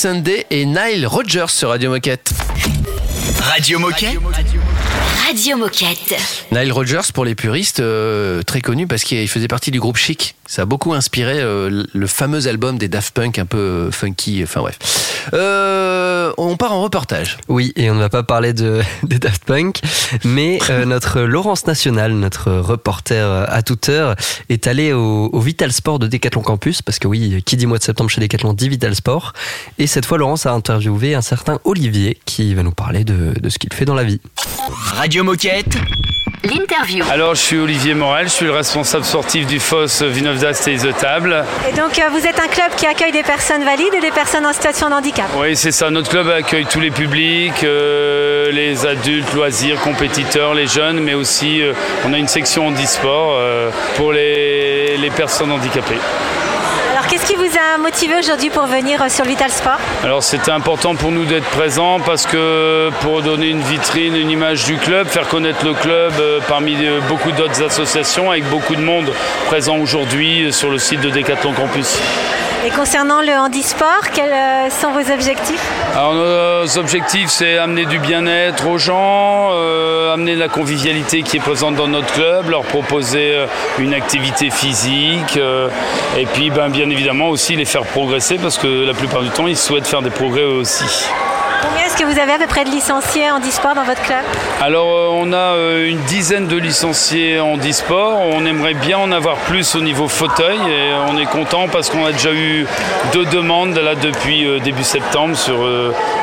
Sunday 0.00 0.46
et 0.48 0.64
Nile 0.64 1.06
Rogers 1.06 1.50
sur 1.50 1.68
Radio 1.68 1.90
Moquette. 1.90 2.32
Radio 3.42 3.78
Moquette. 3.78 4.16
Radio 5.26 5.58
Moquette. 5.58 6.14
Nile 6.50 6.72
Rogers, 6.72 7.12
pour 7.12 7.26
les 7.26 7.34
puristes, 7.34 7.80
euh, 7.80 8.42
très 8.42 8.62
connu 8.62 8.86
parce 8.86 9.04
qu'il 9.04 9.28
faisait 9.28 9.46
partie 9.46 9.70
du 9.70 9.78
groupe 9.78 9.98
Chic. 9.98 10.36
Ça 10.46 10.62
a 10.62 10.64
beaucoup 10.64 10.94
inspiré 10.94 11.38
euh, 11.40 11.84
le 11.92 12.06
fameux 12.06 12.48
album 12.48 12.78
des 12.78 12.88
Daft 12.88 13.12
Punk, 13.12 13.38
un 13.38 13.44
peu 13.44 13.58
euh, 13.58 13.90
funky, 13.90 14.40
enfin 14.42 14.60
bref. 14.60 14.78
Euh, 15.34 16.32
on 16.38 16.56
part 16.56 16.72
en 16.72 16.82
reportage. 16.82 17.38
Oui, 17.48 17.72
et 17.76 17.90
on 17.90 17.94
ne 17.94 18.00
va 18.00 18.08
pas 18.08 18.22
parler 18.22 18.52
de, 18.52 18.80
des 19.02 19.18
Daft 19.18 19.44
Punk, 19.44 19.80
mais 20.24 20.58
euh, 20.70 20.84
notre 20.86 21.20
Laurence 21.20 21.66
National, 21.66 22.12
notre 22.12 22.52
reporter 22.52 23.24
euh, 23.24 23.44
à 23.48 23.62
toute 23.62 23.88
heure, 23.88 24.14
est 24.48 24.66
allé 24.66 24.92
au, 24.92 25.30
au 25.32 25.40
Vital 25.40 25.72
Sport 25.72 25.98
de 25.98 26.06
Decathlon 26.06 26.42
Campus, 26.42 26.82
parce 26.82 26.98
que 26.98 27.08
oui, 27.08 27.42
qui 27.44 27.56
dit 27.56 27.66
mois 27.66 27.78
de 27.78 27.82
septembre 27.82 28.10
chez 28.10 28.20
Decathlon 28.20 28.52
dit 28.52 28.68
Vital 28.68 28.94
Sport. 28.94 29.32
Et 29.78 29.86
cette 29.86 30.06
fois, 30.06 30.18
Laurence 30.18 30.46
a 30.46 30.52
interviewé 30.52 31.14
un 31.14 31.22
certain 31.22 31.58
Olivier 31.64 32.18
qui 32.24 32.54
va 32.54 32.62
nous 32.62 32.72
parler 32.72 33.04
de, 33.04 33.34
de 33.40 33.48
ce 33.48 33.58
qu'il 33.58 33.72
fait 33.72 33.84
dans 33.84 33.94
la 33.94 34.04
vie. 34.04 34.20
Radio 34.94 35.24
Moquette. 35.24 35.76
L'interview. 36.42 37.04
Alors, 37.10 37.34
je 37.34 37.40
suis 37.40 37.58
Olivier 37.58 37.92
Morel, 37.92 38.26
je 38.26 38.32
suis 38.32 38.46
le 38.46 38.52
responsable 38.52 39.04
sportif 39.04 39.46
du 39.46 39.60
FOS 39.60 40.02
Vinov 40.02 40.38
d'Ast 40.38 40.66
et 40.68 40.76
The 40.78 40.96
Table. 40.96 41.44
Et 41.68 41.72
donc, 41.76 41.98
euh, 41.98 42.08
vous 42.10 42.26
êtes 42.26 42.40
un 42.40 42.48
club 42.48 42.74
qui 42.78 42.86
accueille 42.86 43.12
des 43.12 43.22
personnes 43.22 43.62
valides 43.62 43.92
et 43.94 44.00
des 44.00 44.10
personnes 44.10 44.46
en 44.46 44.52
situation 44.54 44.88
de 44.88 44.94
handicap. 44.94 45.26
Oui, 45.36 45.54
c'est 45.54 45.70
ça. 45.70 45.90
Notre 45.90 46.08
club 46.08 46.28
accueille 46.30 46.64
tous 46.64 46.80
les 46.80 46.90
publics, 46.90 47.62
euh, 47.62 48.50
les 48.52 48.86
adultes, 48.86 49.32
loisirs, 49.34 49.78
compétiteurs, 49.80 50.54
les 50.54 50.66
jeunes, 50.66 51.00
mais 51.00 51.12
aussi 51.12 51.60
euh, 51.60 51.74
on 52.06 52.12
a 52.14 52.18
une 52.18 52.28
section 52.28 52.68
handisport 52.68 53.34
euh, 53.34 53.70
pour 53.96 54.12
les, 54.12 54.96
les 54.96 55.10
personnes 55.10 55.52
handicapées. 55.52 55.98
Qu'est-ce 57.10 57.26
qui 57.26 57.34
vous 57.34 57.58
a 57.58 57.76
motivé 57.76 58.14
aujourd'hui 58.16 58.50
pour 58.50 58.66
venir 58.66 59.02
euh, 59.02 59.08
sur 59.08 59.24
Vital 59.24 59.50
Sport? 59.50 59.80
Alors 60.04 60.22
c'était 60.22 60.52
important 60.52 60.94
pour 60.94 61.10
nous 61.10 61.24
d'être 61.24 61.48
présents 61.48 61.98
parce 61.98 62.24
que 62.24 62.90
pour 63.00 63.20
donner 63.22 63.48
une 63.48 63.62
vitrine, 63.62 64.14
une 64.14 64.30
image 64.30 64.64
du 64.64 64.76
club, 64.76 65.08
faire 65.08 65.26
connaître 65.26 65.64
le 65.64 65.74
club 65.74 66.12
euh, 66.20 66.38
parmi 66.46 66.76
euh, 66.76 67.00
beaucoup 67.08 67.32
d'autres 67.32 67.64
associations 67.64 68.30
avec 68.30 68.48
beaucoup 68.48 68.76
de 68.76 68.80
monde 68.80 69.12
présent 69.46 69.78
aujourd'hui 69.78 70.52
sur 70.52 70.70
le 70.70 70.78
site 70.78 71.00
de 71.00 71.10
Decathlon 71.10 71.52
Campus. 71.52 71.98
Et 72.62 72.70
concernant 72.70 73.22
le 73.22 73.32
handisport, 73.32 74.10
quels 74.12 74.32
euh, 74.32 74.68
sont 74.68 74.90
vos 74.90 75.10
objectifs? 75.10 75.62
Alors 75.96 76.12
nos 76.12 76.78
objectifs 76.78 77.30
c'est 77.30 77.56
amener 77.56 77.86
du 77.86 77.98
bien-être 77.98 78.68
aux 78.68 78.76
gens, 78.76 79.48
euh, 79.52 80.12
amener 80.12 80.36
la 80.36 80.48
convivialité 80.48 81.22
qui 81.22 81.38
est 81.38 81.40
présente 81.40 81.76
dans 81.76 81.88
notre 81.88 82.12
club, 82.12 82.50
leur 82.50 82.62
proposer 82.62 83.32
euh, 83.32 83.46
une 83.78 83.94
activité 83.94 84.50
physique 84.50 85.38
euh, 85.38 85.68
et 86.18 86.26
puis 86.26 86.50
ben, 86.50 86.68
bien 86.68 86.90
évidemment 86.90 87.30
aussi 87.30 87.56
les 87.56 87.64
faire 87.64 87.84
progresser 87.84 88.36
parce 88.36 88.58
que 88.58 88.84
la 88.84 88.92
plupart 88.92 89.22
du 89.22 89.30
temps 89.30 89.46
ils 89.46 89.56
souhaitent 89.56 89.86
faire 89.86 90.02
des 90.02 90.10
progrès 90.10 90.42
eux 90.42 90.58
aussi. 90.60 90.84
Combien 91.62 91.84
est-ce 91.84 91.96
que 91.96 92.04
vous 92.04 92.18
avez 92.18 92.32
à 92.32 92.38
peu 92.38 92.46
près 92.46 92.64
de 92.64 92.70
licenciés 92.70 93.30
en 93.30 93.38
e-sport 93.38 93.74
dans 93.74 93.84
votre 93.84 94.00
club 94.02 94.24
Alors, 94.62 94.96
euh, 94.96 95.08
on 95.12 95.32
a 95.32 95.54
euh, 95.56 95.90
une 95.90 96.00
dizaine 96.04 96.46
de 96.46 96.56
licenciés 96.56 97.38
en 97.38 97.58
e-sport. 97.58 98.20
On 98.32 98.46
aimerait 98.46 98.74
bien 98.74 98.96
en 98.98 99.12
avoir 99.12 99.36
plus 99.36 99.74
au 99.74 99.80
niveau 99.80 100.08
fauteuil 100.08 100.58
et 100.58 100.92
on 101.08 101.18
est 101.18 101.26
content 101.26 101.68
parce 101.68 101.90
qu'on 101.90 102.06
a 102.06 102.12
déjà 102.12 102.32
eu 102.32 102.66
deux 103.12 103.26
demandes 103.26 103.76
là 103.76 103.94
depuis 103.94 104.46
euh, 104.46 104.58
début 104.58 104.84
septembre 104.84 105.36
sur 105.36 105.58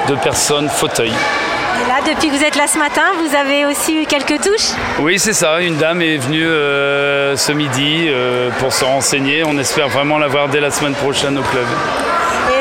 deux 0.08 0.16
personnes 0.16 0.70
fauteuil. 0.70 1.12
Et 1.12 1.88
là, 1.88 2.00
depuis 2.12 2.30
que 2.30 2.36
vous 2.36 2.44
êtes 2.44 2.56
là 2.56 2.66
ce 2.66 2.80
matin, 2.80 3.04
vous 3.20 3.36
avez 3.36 3.66
aussi 3.66 4.02
eu 4.02 4.06
quelques 4.06 4.42
touches 4.42 4.72
Oui, 5.00 5.20
c'est 5.20 5.34
ça. 5.34 5.62
Une 5.62 5.78
dame 5.78 6.02
est 6.02 6.18
venue 6.18 6.46
ce 6.46 7.52
midi 7.52 8.10
pour 8.60 8.74
se 8.74 8.84
renseigner. 8.84 9.44
On 9.44 9.58
espère 9.60 9.88
vraiment 9.90 10.18
l'avoir 10.18 10.48
dès 10.48 10.60
la 10.60 10.72
semaine 10.72 10.96
prochaine 10.96 11.38
au 11.38 11.44
club 11.44 11.66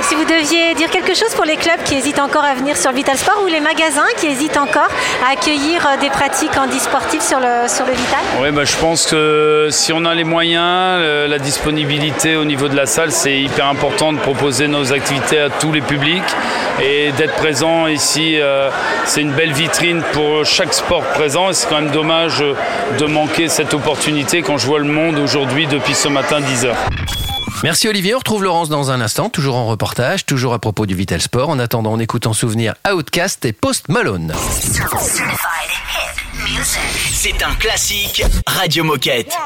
si 0.09 0.15
vous 0.15 0.25
deviez 0.25 0.75
dire 0.75 0.89
quelque 0.91 1.15
chose 1.15 1.35
pour 1.35 1.45
les 1.45 1.57
clubs 1.57 1.83
qui 1.85 1.95
hésitent 1.97 2.21
encore 2.21 2.45
à 2.45 2.55
venir 2.55 2.77
sur 2.77 2.91
le 2.91 2.97
Vital 2.97 3.17
Sport 3.17 3.43
ou 3.43 3.47
les 3.49 3.61
magasins 3.61 4.07
qui 4.19 4.27
hésitent 4.29 4.57
encore 4.57 4.89
à 5.27 5.33
accueillir 5.33 5.85
euh, 5.85 6.01
des 6.01 6.11
pratiques 6.11 6.57
handisportives 6.57 7.23
sur 7.23 7.41
le, 7.41 7.69
sur 7.69 7.85
le 7.87 7.93
Vital? 7.93 8.21
Oui, 8.41 8.51
bah, 8.53 8.65
je 8.65 8.77
pense 8.77 9.07
que 9.07 9.69
si 9.71 9.93
on 9.93 10.05
a 10.05 10.15
les 10.15 10.25
moyens, 10.25 11.03
la 11.29 11.39
disponibilité 11.39 12.37
au 12.37 12.45
niveau 12.45 12.69
de 12.69 12.77
la 12.77 12.87
salle, 12.87 13.11
c'est 13.11 13.37
hyper 13.37 13.67
important 13.67 14.13
de 14.13 14.19
proposer 14.19 14.69
nos 14.69 14.93
activités 14.93 15.41
à 15.41 15.51
tous 15.51 15.73
les 15.73 15.81
publics 15.81 16.23
et 16.81 17.13
d'être 17.13 17.35
présent 17.35 17.87
ici. 17.87 18.39
Euh, 18.39 18.71
c'est 19.05 19.23
une 19.23 19.33
belle 19.33 19.53
vitrine 19.53 20.03
pour 20.13 20.45
chaque 20.45 20.75
sport 20.75 21.03
présent 21.03 21.51
et 21.51 21.55
c'est 21.55 21.69
quand 21.69 21.81
même 21.81 21.91
dommage 21.91 22.43
euh, 22.43 22.55
de 22.99 23.07
manquer 23.07 23.49
cette 23.49 23.75
opportunité 23.75 24.43
quand 24.43 24.59
je 24.59 24.67
vois 24.67 24.79
le 24.79 24.85
monde 24.85 25.19
aujourd'hui 25.19 25.67
depuis 25.67 25.95
ce 25.95 26.09
matin 26.09 26.41
10h. 26.41 26.75
Merci 27.63 27.89
Olivier, 27.89 28.15
on 28.15 28.19
retrouve 28.19 28.45
Laurence 28.45 28.69
dans 28.69 28.91
un 28.91 29.01
instant, 29.01 29.31
toujours 29.31 29.57
en 29.57 29.67
reportage, 29.67 30.27
toujours 30.27 30.53
à 30.53 30.59
propos 30.59 30.87
du 30.87 30.95
Vital 30.95 31.21
Sport. 31.21 31.49
En 31.49 31.59
attendant, 31.59 31.93
on 31.93 31.99
écoute 31.99 32.27
en 32.27 32.33
souvenir 32.33 32.75
Outcast 32.91 33.45
et 33.45 33.53
Post 33.53 33.89
Malone. 33.89 34.33
C'est 37.13 37.43
un 37.43 37.55
classique 37.55 38.23
Radio 38.47 38.85
Moquette. 38.85 39.37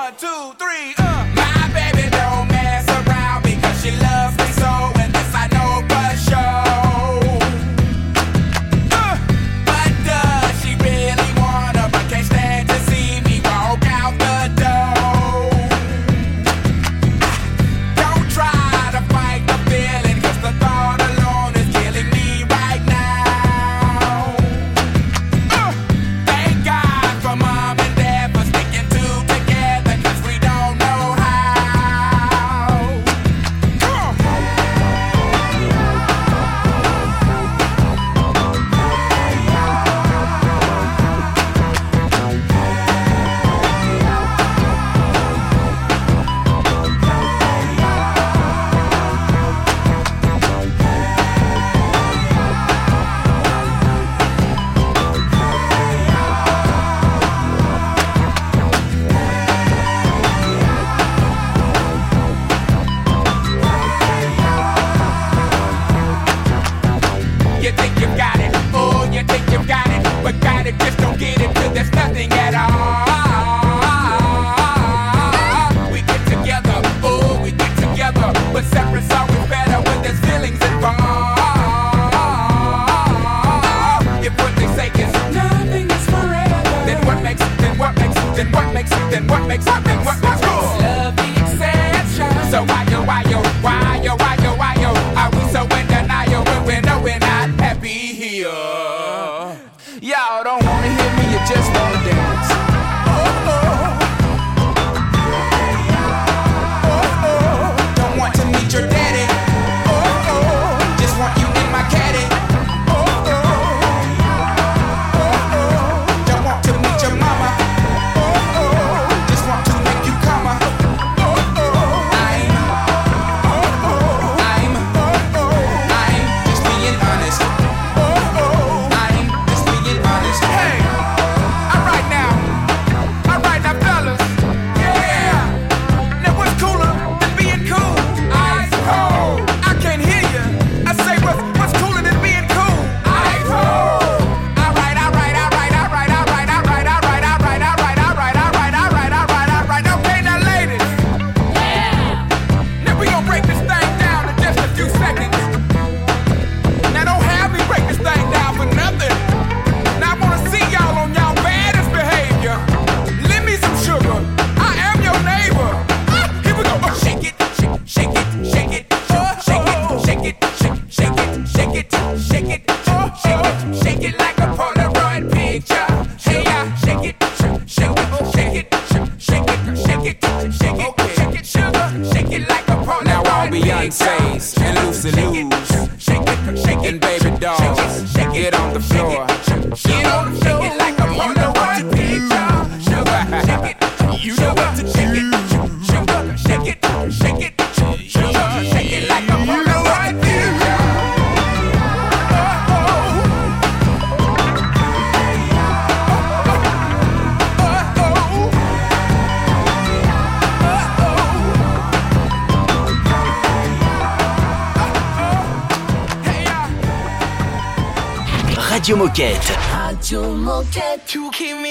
Radio 218.90 218.96
Moquette. 218.96 219.56
Radio 219.72 220.34
Moquette. 220.34 221.18
Keep 221.30 221.58
me 221.58 221.69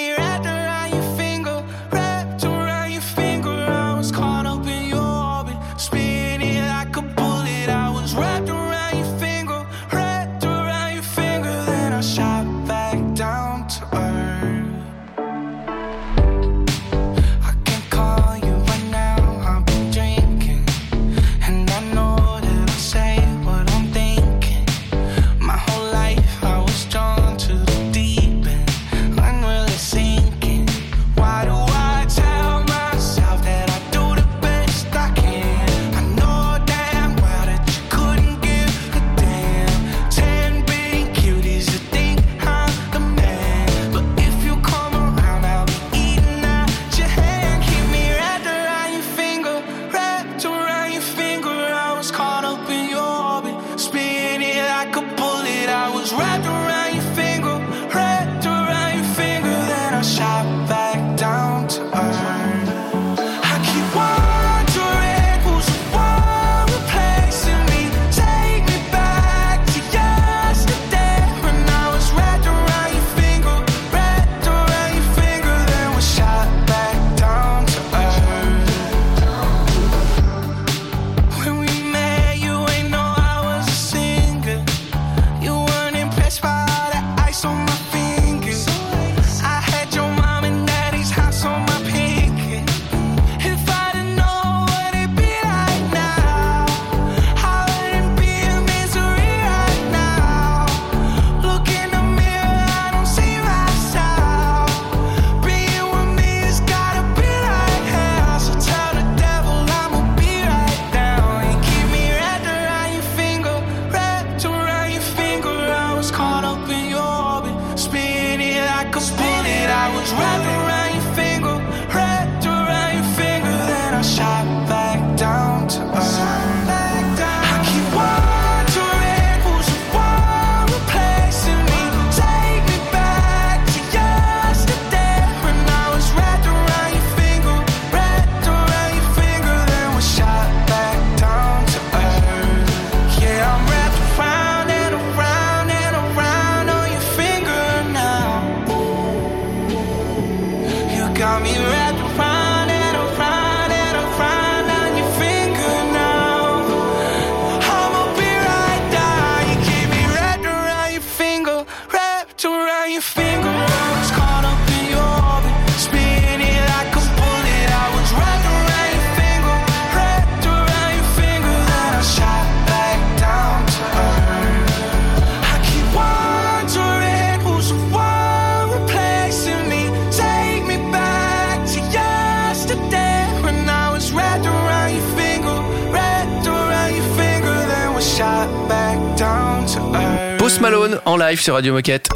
live 191.39 191.43
sur 191.43 191.53
Radio 191.53 191.73
Moquette. 191.73 192.09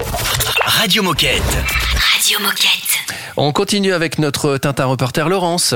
Radio 0.65 1.03
Moquette. 1.03 1.41
Radio 2.13 2.39
Moquette. 2.39 2.99
On 3.37 3.51
continue 3.51 3.93
avec 3.93 4.17
notre 4.17 4.57
Tintin 4.57 4.85
reporter 4.85 5.29
Laurence. 5.29 5.75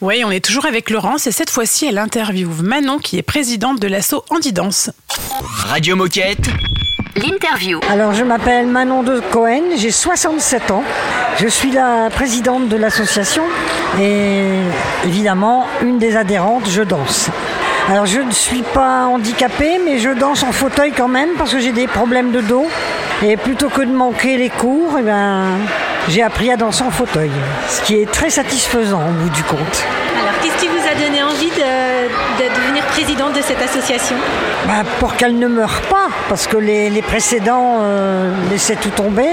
Oui, 0.00 0.22
on 0.24 0.30
est 0.30 0.44
toujours 0.44 0.66
avec 0.66 0.90
Laurence 0.90 1.26
et 1.26 1.32
cette 1.32 1.50
fois-ci, 1.50 1.86
elle 1.86 1.98
interviewe 1.98 2.62
Manon 2.62 2.98
qui 2.98 3.18
est 3.18 3.22
présidente 3.22 3.78
de 3.80 3.86
l'asso 3.86 4.24
Handidance. 4.30 4.90
Radio 5.68 5.96
Moquette. 5.96 6.46
L'interview. 7.16 7.78
Alors, 7.88 8.14
je 8.14 8.24
m'appelle 8.24 8.66
Manon 8.66 9.02
de 9.02 9.20
Cohen, 9.30 9.76
j'ai 9.76 9.90
67 9.90 10.70
ans. 10.70 10.84
Je 11.38 11.46
suis 11.46 11.70
la 11.70 12.08
présidente 12.10 12.68
de 12.68 12.76
l'association 12.76 13.44
et 14.00 14.48
évidemment 15.04 15.66
une 15.82 15.98
des 15.98 16.16
adhérentes, 16.16 16.68
je 16.68 16.82
danse. 16.82 17.28
Alors, 17.90 18.06
je 18.06 18.20
ne 18.20 18.30
suis 18.30 18.62
pas 18.62 19.06
handicapée, 19.06 19.80
mais 19.84 19.98
je 19.98 20.10
danse 20.10 20.42
en 20.44 20.52
fauteuil 20.52 20.92
quand 20.92 21.08
même 21.08 21.30
parce 21.36 21.52
que 21.52 21.58
j'ai 21.58 21.72
des 21.72 21.88
problèmes 21.88 22.30
de 22.30 22.40
dos. 22.40 22.66
Et 23.22 23.36
plutôt 23.36 23.68
que 23.68 23.82
de 23.82 23.92
manquer 23.92 24.36
les 24.36 24.50
cours, 24.50 24.96
eh 24.98 25.02
ben, 25.02 25.58
j'ai 26.08 26.22
appris 26.22 26.50
à 26.50 26.56
danser 26.56 26.84
en 26.84 26.90
fauteuil, 26.90 27.30
ce 27.68 27.82
qui 27.82 27.96
est 27.96 28.10
très 28.10 28.30
satisfaisant 28.30 29.00
au 29.00 29.12
bout 29.12 29.30
du 29.30 29.42
compte. 29.44 29.84
Donné 31.02 31.22
envie 31.22 31.50
de, 31.50 32.42
de 32.42 32.54
devenir 32.54 32.84
présidente 32.86 33.34
de 33.34 33.42
cette 33.42 33.60
association 33.60 34.16
Bah, 34.66 34.84
pour 35.00 35.16
qu'elle 35.16 35.38
ne 35.38 35.48
meure 35.48 35.80
pas, 35.90 36.08
parce 36.28 36.46
que 36.46 36.56
les, 36.56 36.90
les 36.90 37.02
précédents 37.02 37.78
euh, 37.80 38.32
laissaient 38.50 38.76
tout 38.76 38.90
tomber. 38.90 39.28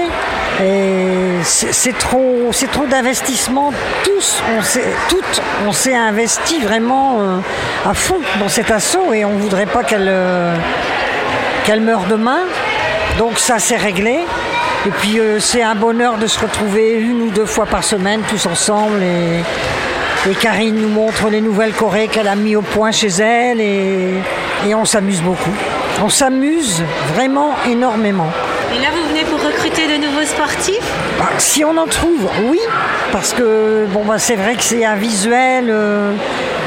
Et 0.62 1.42
c'est 1.44 1.72
c'est 1.72 1.96
trop, 1.96 2.48
c'est 2.52 2.70
trop 2.70 2.86
d'investissement. 2.86 3.72
Tous, 4.04 4.42
on 4.58 4.62
s'est, 4.62 4.84
toutes, 5.08 5.42
on 5.66 5.72
s'est 5.72 5.94
investi 5.94 6.60
vraiment 6.60 7.18
euh, 7.20 7.38
à 7.88 7.94
fond 7.94 8.18
dans 8.40 8.48
cet 8.48 8.70
assaut 8.70 9.12
et 9.12 9.24
on 9.24 9.36
voudrait 9.36 9.66
pas 9.66 9.82
qu'elle, 9.84 10.08
euh, 10.08 10.54
qu'elle 11.64 11.80
meure 11.80 12.04
demain. 12.08 12.40
Donc 13.18 13.38
ça 13.38 13.58
s'est 13.58 13.76
réglé. 13.76 14.18
Et 14.86 14.90
puis 14.90 15.20
c'est 15.40 15.62
un 15.62 15.74
bonheur 15.74 16.16
de 16.16 16.26
se 16.26 16.40
retrouver 16.40 16.94
une 16.94 17.20
ou 17.22 17.30
deux 17.30 17.44
fois 17.44 17.66
par 17.66 17.84
semaine 17.84 18.22
tous 18.28 18.46
ensemble 18.46 19.02
et, 19.02 19.42
et 20.28 20.34
Karine 20.34 20.74
nous 20.74 20.88
montre 20.88 21.30
les 21.30 21.40
nouvelles 21.40 21.72
chorés 21.72 22.08
qu'elle 22.08 22.28
a 22.28 22.34
mis 22.34 22.56
au 22.56 22.62
point 22.62 22.90
chez 22.92 23.08
elle 23.08 23.60
et, 23.60 24.14
et 24.66 24.74
on 24.74 24.84
s'amuse 24.84 25.22
beaucoup. 25.22 25.54
On 26.02 26.08
s'amuse 26.08 26.82
vraiment 27.14 27.54
énormément. 27.68 28.30
Et 28.74 28.80
là, 28.80 28.88
vous 28.94 29.08
venez 29.08 29.24
pour 29.24 29.42
recruter 29.42 29.86
de 29.86 29.96
nouveaux 30.04 30.24
sportifs? 30.24 30.78
Bah, 31.18 31.30
si 31.38 31.64
on 31.64 31.76
en 31.76 31.86
trouve, 31.86 32.28
oui, 32.48 32.60
parce 33.12 33.32
que 33.32 33.86
bon, 33.92 34.04
bah, 34.04 34.18
c'est 34.18 34.36
vrai 34.36 34.54
que 34.54 34.62
c'est 34.62 34.84
un 34.84 34.94
visuel. 34.94 35.66
euh, 35.68 36.12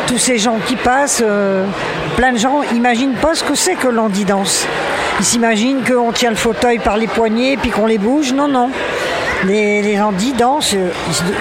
tous 0.08 0.18
ces 0.18 0.38
gens 0.38 0.58
qui 0.68 0.76
passent, 0.76 1.24
euh, 1.26 1.66
plein 2.18 2.34
de 2.34 2.38
gens 2.38 2.62
imaginent 2.76 3.16
pas 3.16 3.36
ce 3.36 3.44
que 3.44 3.56
c'est 3.56 3.76
que 3.76 3.88
l'handidance. 3.88 4.68
Ils 5.20 5.26
s'imaginent 5.26 5.84
qu'on 5.84 6.12
tient 6.12 6.32
le 6.32 6.36
fauteuil 6.36 6.80
par 6.80 6.98
les 6.98 7.08
poignets 7.08 7.58
puis 7.58 7.70
qu'on 7.70 7.86
les 7.86 7.98
bouge. 7.98 8.34
Non, 8.34 8.48
non. 8.48 8.70
Les, 9.46 9.82
les 9.82 10.02
handis 10.02 10.34
dansent 10.34 10.76
euh, 10.76 10.90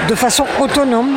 de 0.08 0.14
façon 0.14 0.44
autonome. 0.60 1.16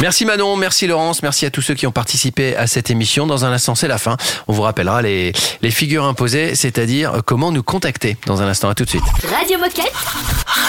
Merci 0.00 0.24
Manon, 0.26 0.56
merci 0.56 0.86
Laurence, 0.86 1.22
merci 1.22 1.46
à 1.46 1.50
tous 1.50 1.62
ceux 1.62 1.74
qui 1.74 1.86
ont 1.86 1.92
participé 1.92 2.56
à 2.56 2.66
cette 2.66 2.90
émission. 2.90 3.26
Dans 3.26 3.44
un 3.44 3.52
instant, 3.52 3.74
c'est 3.74 3.88
la 3.88 3.96
fin. 3.98 4.16
On 4.48 4.52
vous 4.52 4.62
rappellera 4.62 5.00
les, 5.02 5.32
les 5.62 5.70
figures 5.70 6.04
imposées, 6.04 6.54
c'est-à-dire 6.54 7.22
comment 7.24 7.52
nous 7.52 7.62
contacter. 7.62 8.16
Dans 8.26 8.42
un 8.42 8.48
instant, 8.48 8.68
à 8.68 8.74
tout 8.74 8.84
de 8.84 8.90
suite. 8.90 9.04
Radio 9.30 9.58
Moquette. 9.58 9.92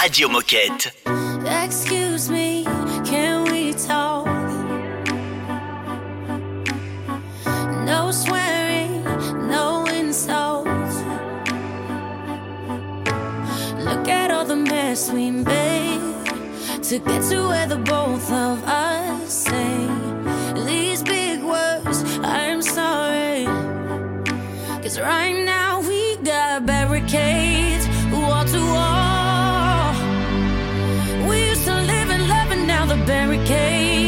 Radio 0.02 0.28
Moquette. 0.28 0.94
Excuse 1.64 2.30
me, 2.30 2.64
can 3.04 3.44
we 3.50 3.74
talk? 3.74 4.26
No 7.84 8.10
swearing, 8.10 9.04
no 9.48 9.84
insults. 9.86 10.66
Look 13.84 14.08
at 14.08 14.30
all 14.30 14.46
the 14.46 14.56
mess 14.56 15.10
we 15.12 15.30
made 15.30 15.75
to 16.88 17.00
get 17.00 17.20
to 17.20 17.48
where 17.48 17.66
the 17.66 17.78
both 17.78 18.30
of 18.30 18.62
us 18.62 19.32
say 19.32 19.88
these 20.64 21.02
big 21.02 21.42
words. 21.42 22.04
I'm 22.22 22.62
sorry. 22.62 23.44
Cause 24.82 25.00
right 25.00 25.32
now 25.32 25.80
we 25.80 26.16
got 26.18 26.64
barricades, 26.64 27.88
wall 28.12 28.44
to 28.44 28.60
wall. 28.76 29.94
We 31.28 31.48
used 31.48 31.64
to 31.64 31.74
live 31.74 32.10
and 32.10 32.28
love, 32.28 32.52
and 32.52 32.68
now 32.68 32.86
the 32.86 33.04
barricades 33.04 34.05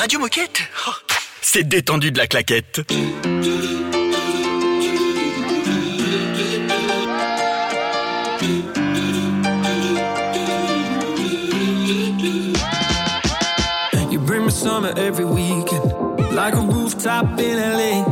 Radio 0.00 0.18
Moquette 0.18 0.62
Oh, 0.88 0.92
C'est 1.42 1.68
détendu 1.68 2.10
de 2.10 2.16
la 2.16 2.26
claquette. 2.26 2.80
You 14.10 14.18
bring 14.20 14.46
me 14.46 14.50
summer 14.50 14.94
every 14.96 15.26
weekend, 15.26 15.92
like 16.34 16.54
a 16.54 16.60
rooftop 16.60 17.38
in 17.38 17.58
LA. 17.58 18.02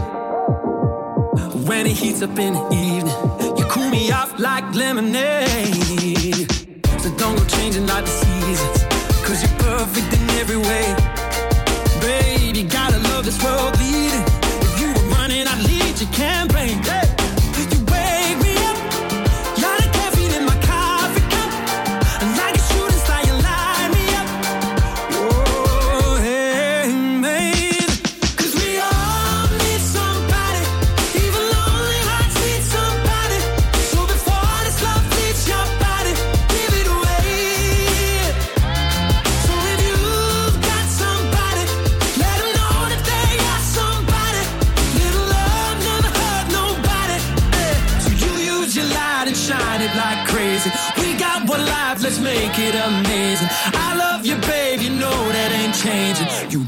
When 1.64 1.86
it 1.86 1.97
heats 1.97 2.20
up 2.20 2.39
in 2.39 2.53
the 2.53 2.64
evening, 2.70 3.57
you 3.57 3.64
cool 3.64 3.89
me 3.89 4.12
off 4.12 4.39
like 4.39 4.74
lemonade. 4.74 6.53
So 7.01 7.09
don't 7.16 7.34
go 7.34 7.45
changing 7.47 7.86
like 7.86 8.05
the 8.05 8.11
seasons, 8.11 8.84
cause 9.24 9.41
you're 9.43 9.59
perfect 9.59 10.12
in 10.12 10.30
every 10.39 10.59
way. 10.59 10.97
World 13.45 13.78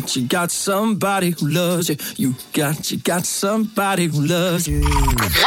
Got, 0.00 0.16
you 0.16 0.26
got 0.28 0.50
somebody 0.50 1.34
who 1.38 1.46
loves 1.48 1.88
you. 1.88 1.96
You 2.18 2.34
got, 2.54 2.90
you 2.90 2.98
got 3.04 3.24
somebody 3.24 4.06
who 4.06 4.22
loves 4.22 4.66
you. 4.66 4.82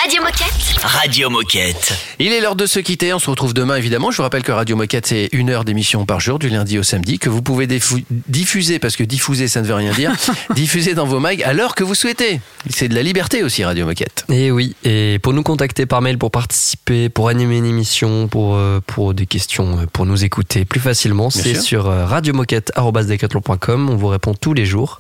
Radio 0.02 0.22
Moquette. 0.22 0.82
Radio 0.84 1.30
Moquette. 1.30 1.94
Il 2.20 2.32
est 2.32 2.42
l'heure 2.42 2.56
de 2.56 2.66
se 2.66 2.80
quitter. 2.80 3.14
On 3.14 3.20
se 3.20 3.30
retrouve 3.30 3.54
demain, 3.54 3.76
évidemment. 3.76 4.12
Je 4.12 4.18
vous 4.18 4.24
rappelle 4.24 4.44
que 4.44 4.52
Radio 4.52 4.76
Moquette, 4.76 5.08
c'est 5.08 5.30
une 5.32 5.50
heure 5.50 5.66
d'émission 5.66 6.06
par 6.06 6.20
jour, 6.20 6.38
du 6.40 6.50
lundi 6.50 6.78
au 6.78 6.84
samedi, 6.84 7.18
que 7.18 7.30
vous 7.30 7.42
pouvez 7.42 7.66
diffu- 7.68 8.06
diffuser, 8.28 8.78
parce 8.80 8.96
que 8.96 9.04
diffuser, 9.04 9.48
ça 9.48 9.62
ne 9.62 9.68
veut 9.68 9.74
rien 9.74 9.92
dire, 9.94 10.12
diffuser 10.56 10.94
dans 10.94 11.06
vos 11.06 11.20
mags 11.20 11.42
à 11.44 11.54
l'heure 11.54 11.74
que 11.76 11.84
vous 11.84 11.96
souhaitez. 11.96 12.40
C'est 12.70 12.88
de 12.88 12.96
la 12.96 13.04
liberté 13.04 13.44
aussi, 13.44 13.64
Radio 13.64 13.86
Moquette. 13.86 14.26
Et 14.30 14.52
oui, 14.52 14.76
et 14.84 15.20
pour 15.20 15.34
nous 15.34 15.44
contacter 15.44 15.86
par 15.86 16.02
mail 16.02 16.18
pour 16.18 16.32
participer, 16.32 17.10
pour 17.10 17.30
animer 17.30 17.58
une 17.58 17.66
émission, 17.66 18.28
pour, 18.28 18.56
euh, 18.56 18.80
pour 18.86 19.14
des 19.14 19.26
questions, 19.26 19.80
euh, 19.80 19.86
pour 19.92 20.06
nous 20.06 20.24
écouter 20.24 20.66
plus 20.66 20.80
facilement, 20.80 21.30
c'est 21.30 21.56
sur 21.60 21.88
euh, 21.90 22.06
radiomoquette.com. 22.06 23.90
On 23.90 23.96
vous 23.96 24.08
répond 24.08 24.35
tous 24.40 24.54
les 24.54 24.66
jours. 24.66 25.00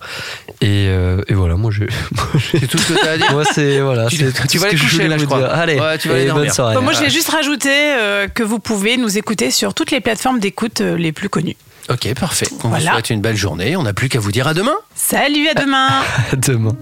Et, 0.61 0.87
euh, 0.89 1.21
et 1.27 1.33
voilà, 1.33 1.55
moi 1.55 1.71
je. 1.71 1.83
C'est 2.51 2.67
tout 2.67 2.77
ce 2.77 2.93
que 2.93 2.99
tu 2.99 3.07
as 3.07 3.11
à 3.11 3.17
dire 3.17 3.31
Moi 3.31 3.43
c'est. 3.53 3.79
Voilà, 3.81 4.07
Tu- 4.07 4.17
tout 4.17 4.57
vas 4.59 4.67
aller 4.67 4.77
coucher, 4.77 5.07
là, 5.07 5.17
je 5.17 5.21
vous 5.23 5.27
crois. 5.27 5.39
dire. 5.39 5.49
Allez, 5.53 5.79
Ouais, 5.79 5.97
tu 5.97 6.07
vas 6.09 6.15
aller 6.15 6.31
bonne 6.31 6.49
soirée. 6.49 6.75
Bon, 6.75 6.81
moi, 6.81 6.93
je 6.93 7.01
vais 7.01 7.09
juste 7.09 7.29
rajouter 7.29 7.69
euh, 7.71 8.27
que 8.27 8.43
vous 8.43 8.59
pouvez 8.59 8.97
nous 8.97 9.17
écouter 9.17 9.51
sur 9.51 9.73
toutes 9.73 9.91
les 9.91 10.01
plateformes 10.01 10.39
d'écoute 10.39 10.81
euh, 10.81 10.97
les 10.97 11.11
plus 11.11 11.29
connues. 11.29 11.55
Ok, 11.89 12.11
parfait. 12.15 12.47
On 12.63 12.69
Voilà. 12.69 12.85
vous 12.85 12.91
souhaite 12.95 13.09
une 13.11 13.21
belle 13.21 13.35
journée. 13.35 13.75
On 13.75 13.83
n'a 13.83 13.93
plus 13.93 14.09
qu'à 14.09 14.19
vous 14.19 14.31
dire 14.31 14.47
à 14.47 14.53
demain. 14.55 14.75
Salut, 14.95 15.47
à 15.49 15.53
demain 15.61 15.87
À 16.31 16.35
demain. 16.35 16.75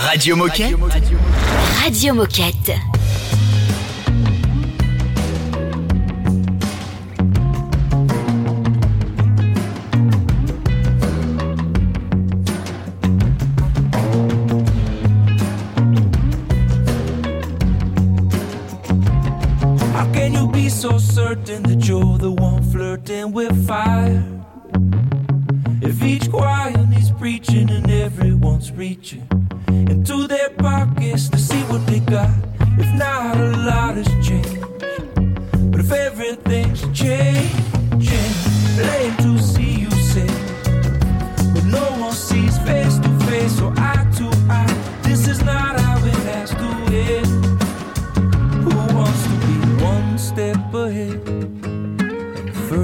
Radio 0.00 0.36
Moquette. 0.36 0.74
Radio 1.82 2.14
Moquette. 2.14 2.72
So 20.68 20.98
certain 20.98 21.62
that 21.62 21.88
you're 21.88 22.18
the 22.18 22.30
one 22.30 22.62
flirting 22.62 23.32
with 23.32 23.66
fire? 23.66 24.22
If 25.80 26.02
each 26.02 26.30
choir 26.30 26.76
needs 26.86 27.10
preaching 27.12 27.70
and 27.70 27.90
everyone's 27.90 28.70
reaching 28.72 29.26
into 29.68 30.26
their 30.26 30.50
pockets 30.50 31.28
to 31.30 31.38
see 31.38 31.62
what 31.70 31.86
they 31.86 32.00
got, 32.00 32.30
if 32.76 32.92
not 32.98 33.36
a 33.36 33.50
lot 33.68 33.94
has 33.96 34.08
changed, 34.26 34.60
but 35.70 35.80
if 35.80 35.90
everything's 35.90 36.82
changing, 36.92 38.32
lame 38.76 39.16
to 39.18 39.38
see 39.38 39.80
you 39.80 39.90
say, 39.90 40.26
but 41.54 41.64
no 41.64 41.84
one 41.98 42.12
sees 42.12 42.58
face 42.58 42.98
to 42.98 43.08
face 43.20 43.60
or 43.62 43.77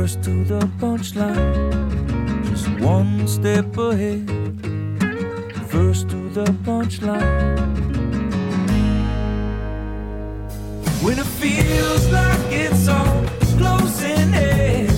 first 0.04 0.22
to 0.22 0.44
the 0.44 0.58
punchline, 0.78 2.44
just 2.50 2.68
one 2.78 3.26
step 3.26 3.74
ahead. 3.78 4.28
First 5.70 6.10
to 6.10 6.28
the 6.28 6.44
punchline. 6.66 7.56
When 11.02 11.18
it 11.18 11.30
feels 11.40 12.06
like 12.12 12.52
it's 12.52 12.86
all 12.86 13.24
closing 13.56 14.34
in. 14.34 14.93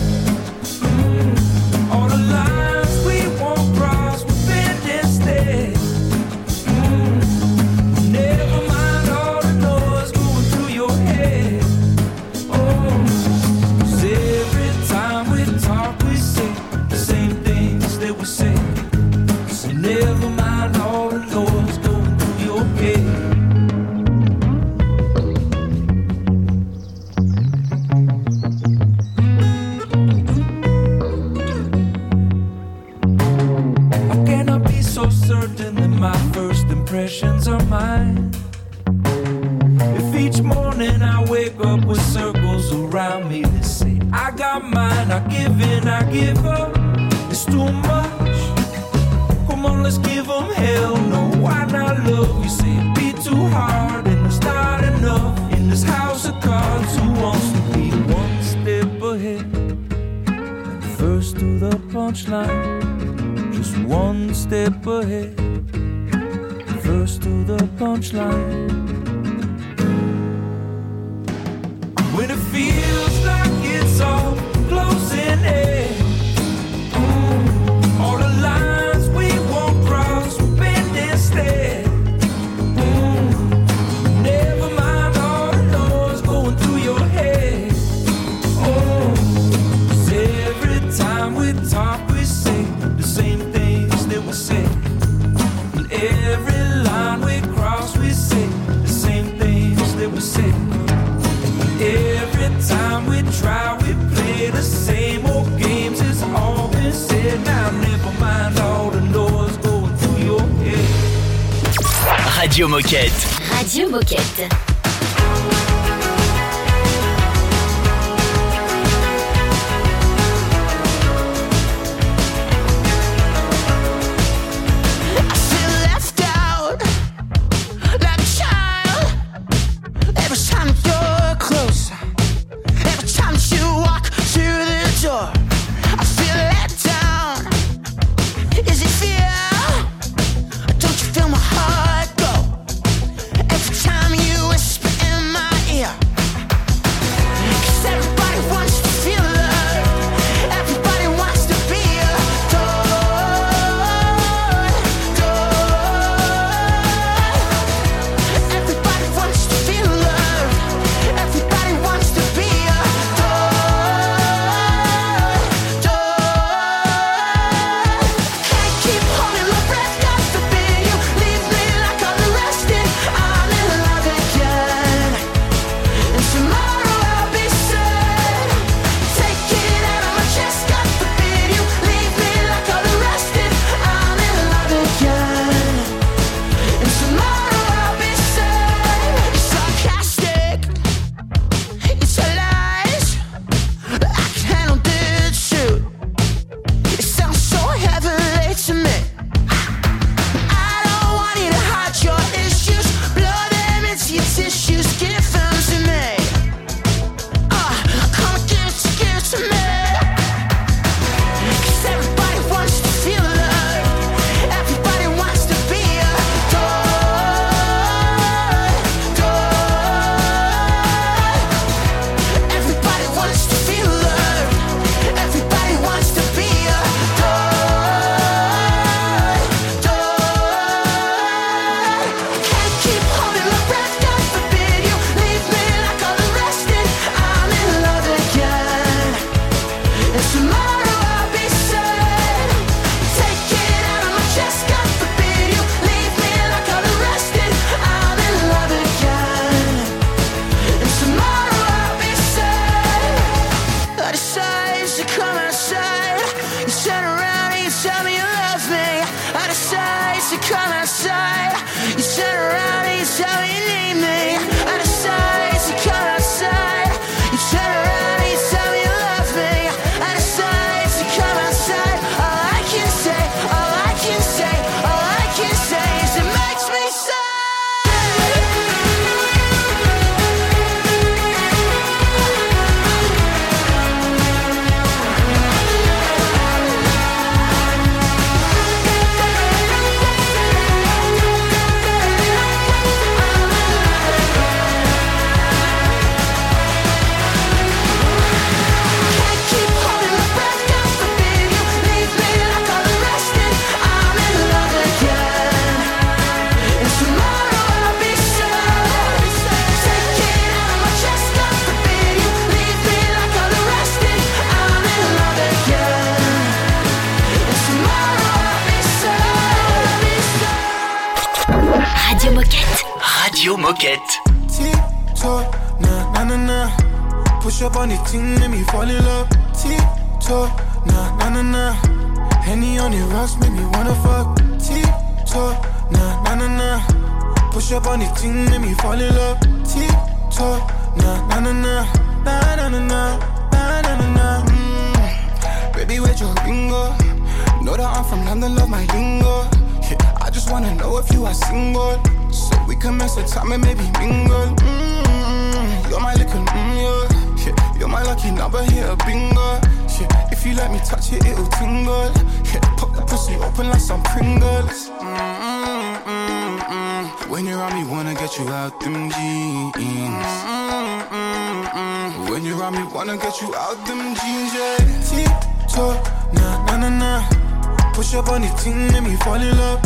If 351.06 351.14
you 351.14 351.24
are 351.24 351.34
single. 351.34 352.00
So 352.30 352.56
we 352.66 352.76
can 352.76 352.96
mess 352.96 353.16
with 353.16 353.28
time 353.28 353.52
and 353.52 353.62
maybe 353.62 353.84
mingle. 353.98 354.54
Mm, 354.56 355.90
you're 355.90 356.00
my 356.00 356.14
little 356.14 356.42
mm, 356.42 356.76
yeah. 356.76 357.46
yeah. 357.46 357.78
You're 357.78 357.88
my 357.88 358.02
lucky 358.02 358.30
number 358.30 358.62
here, 358.64 358.94
bingo. 359.06 359.60
Yeah, 359.98 360.28
if 360.30 360.44
you 360.44 360.54
let 360.54 360.70
me 360.70 360.78
touch 360.84 361.12
it, 361.12 361.24
it'll 361.24 361.46
tingle. 361.46 362.10
Yeah, 362.52 362.60
pop 362.76 362.92
the 362.94 363.02
pussy 363.06 363.34
open 363.36 363.68
like 363.70 363.80
some 363.80 364.02
Pringles. 364.02 364.90
Mm, 364.90 365.16
mm, 365.46 365.96
mm, 366.04 366.58
mm. 366.58 367.30
When 367.30 367.46
you're 367.46 367.62
on 367.62 367.74
me, 367.74 367.84
wanna 367.90 368.14
get 368.14 368.38
you 368.38 368.48
out 368.48 368.78
them 368.80 369.10
jeans. 369.10 369.72
Mm, 369.72 369.72
mm, 369.72 371.08
mm, 371.08 371.64
mm. 371.64 372.30
When 372.30 372.44
you're 372.44 372.62
on 372.62 372.74
me, 372.74 372.84
wanna 372.92 373.16
get 373.16 373.40
you 373.40 373.54
out 373.54 373.78
them 373.86 374.14
jeans, 374.16 374.52
yeah. 374.54 374.76
Tip-toe, 375.08 375.94
nah, 376.34 376.64
nah, 376.66 376.76
nah, 376.76 376.90
nah. 376.90 377.92
Push 377.94 378.14
up 378.14 378.28
on 378.28 378.42
the 378.42 378.48
team, 378.60 378.88
make 378.92 379.02
me 379.04 379.16
fall 379.16 379.40
in 379.40 379.56
love. 379.56 379.80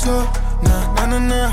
Tip-toe, 0.00 0.24
nah, 0.62 0.94
nah, 0.94 1.04
nah, 1.04 1.18
nah. 1.18 1.50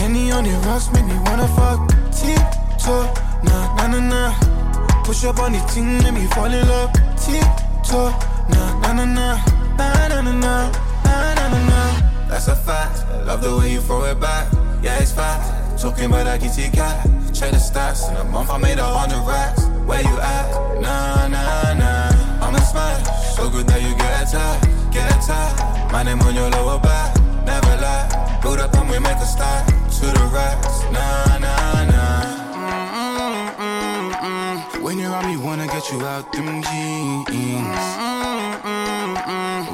Henny 0.00 0.32
on 0.32 0.44
the 0.44 0.50
rocks, 0.64 0.90
make 0.92 1.04
me 1.04 1.12
wanna 1.28 1.46
fuck. 1.46 1.76
Tip-toe, 2.08 3.04
nah, 3.44 3.76
nah, 3.76 3.86
nah, 3.86 4.00
nah. 4.00 5.02
Push 5.04 5.24
up 5.24 5.38
on 5.40 5.52
the 5.52 5.58
team, 5.68 5.98
make 5.98 6.14
me 6.14 6.24
fall 6.28 6.46
in 6.46 6.66
love. 6.66 6.90
Tip-toe, 7.20 8.16
nah, 8.48 8.80
nah, 8.80 8.92
nah, 8.94 9.04
nah. 9.04 9.36
Nah, 9.76 10.08
nah, 10.08 10.20
nah, 10.22 10.32
nah. 10.32 10.72
Nah, 11.04 11.34
nah, 11.34 11.48
nah, 11.52 11.68
nah. 11.68 12.28
That's 12.30 12.48
a 12.48 12.56
fact. 12.56 13.04
Love 13.26 13.42
the 13.42 13.54
way 13.58 13.72
you 13.72 13.82
throw 13.82 14.04
it 14.04 14.18
back. 14.20 14.50
Yeah, 14.82 14.98
it's 15.02 15.12
fact. 15.12 15.78
Talking 15.78 16.06
about 16.06 16.24
that 16.24 16.40
kitty 16.40 16.70
cat. 16.70 17.04
Check 17.34 17.50
the 17.50 17.58
stats. 17.58 18.08
In 18.08 18.16
a 18.16 18.24
month, 18.24 18.48
I 18.48 18.56
made 18.56 18.78
a 18.78 18.84
hundred 18.84 19.20
racks. 19.28 19.66
Where 19.84 20.00
you 20.00 20.16
at? 20.18 20.80
Nah, 20.80 21.28
nah, 21.28 21.74
nah. 21.74 22.40
I'm 22.40 22.54
a 22.54 22.60
smash. 22.64 23.36
So 23.36 23.50
good 23.50 23.66
that 23.66 23.82
you 23.82 23.94
get 23.96 24.22
attacked. 24.22 24.64
Get 24.94 25.12
attacked. 25.12 25.92
My 25.92 26.02
name 26.02 26.22
on 26.22 26.34
your 26.34 26.48
lower 26.48 26.80
back. 26.80 27.15
Never 27.46 27.76
lie. 27.80 28.38
Boot 28.42 28.58
up 28.60 28.74
and 28.74 28.90
we 28.90 28.98
make 28.98 29.16
a 29.16 29.26
start. 29.26 29.66
To 29.96 30.06
the 30.06 30.24
racks. 30.34 30.82
Nah, 30.92 31.38
nah, 31.38 31.84
nah. 31.92 32.36
Mm, 32.60 33.48
mm, 33.56 34.12
mm. 34.28 34.82
When 34.82 34.98
you're 34.98 35.14
on 35.14 35.24
me, 35.26 35.36
wanna 35.36 35.66
get 35.66 35.90
you 35.90 36.04
out 36.04 36.30
them 36.32 36.62
jeans. 36.62 37.26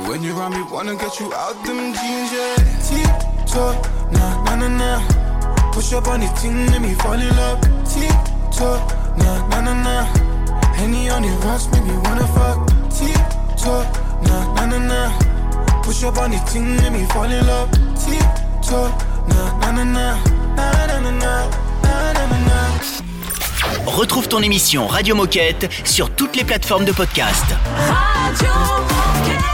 When 0.08 0.22
you're 0.22 0.40
on 0.40 0.52
me, 0.52 0.62
wanna 0.70 0.94
get 0.94 1.18
you 1.18 1.32
out 1.32 1.56
them 1.64 1.92
jeans, 1.94 2.32
yeah. 2.32 2.56
Tip-toe, 2.86 3.74
nah, 4.12 4.44
nah, 4.44 4.56
nah, 4.56 4.68
nah. 4.68 5.72
Push 5.72 5.92
up 5.94 6.06
on 6.08 6.20
the 6.20 6.28
team, 6.38 6.66
make 6.66 6.82
me 6.82 6.94
fall 6.94 7.14
in 7.14 7.34
love. 7.36 7.60
Tip-toe, 7.88 8.78
nah, 9.18 9.48
nah, 9.48 9.60
nah, 9.60 9.82
nah. 9.82 10.04
Henny 10.76 11.08
on 11.08 11.22
the 11.22 11.30
rocks, 11.46 11.66
make 11.72 11.84
me 11.84 11.96
wanna 12.04 12.26
fuck. 12.28 12.68
Tip-toe, 12.90 13.84
nah, 14.26 14.54
nah, 14.54 14.66
nah, 14.66 14.78
nah. 14.78 15.31
Push 15.82 16.04
up 16.04 16.18
on 16.18 16.30
the 16.30 16.36
make 16.80 16.92
me 16.92 17.04
fall 17.06 17.24
in 17.24 17.46
love. 17.46 17.70
Tip-toe. 17.96 19.12
Retrouve 23.86 24.28
ton 24.28 24.40
émission 24.40 24.86
Radio 24.86 25.14
Moquette 25.14 25.70
sur 25.84 26.10
toutes 26.10 26.34
les 26.36 26.44
plateformes 26.44 26.84
de 26.84 26.92
podcast. 26.92 27.44
Radio 27.76 28.48
Moquette. 28.48 29.51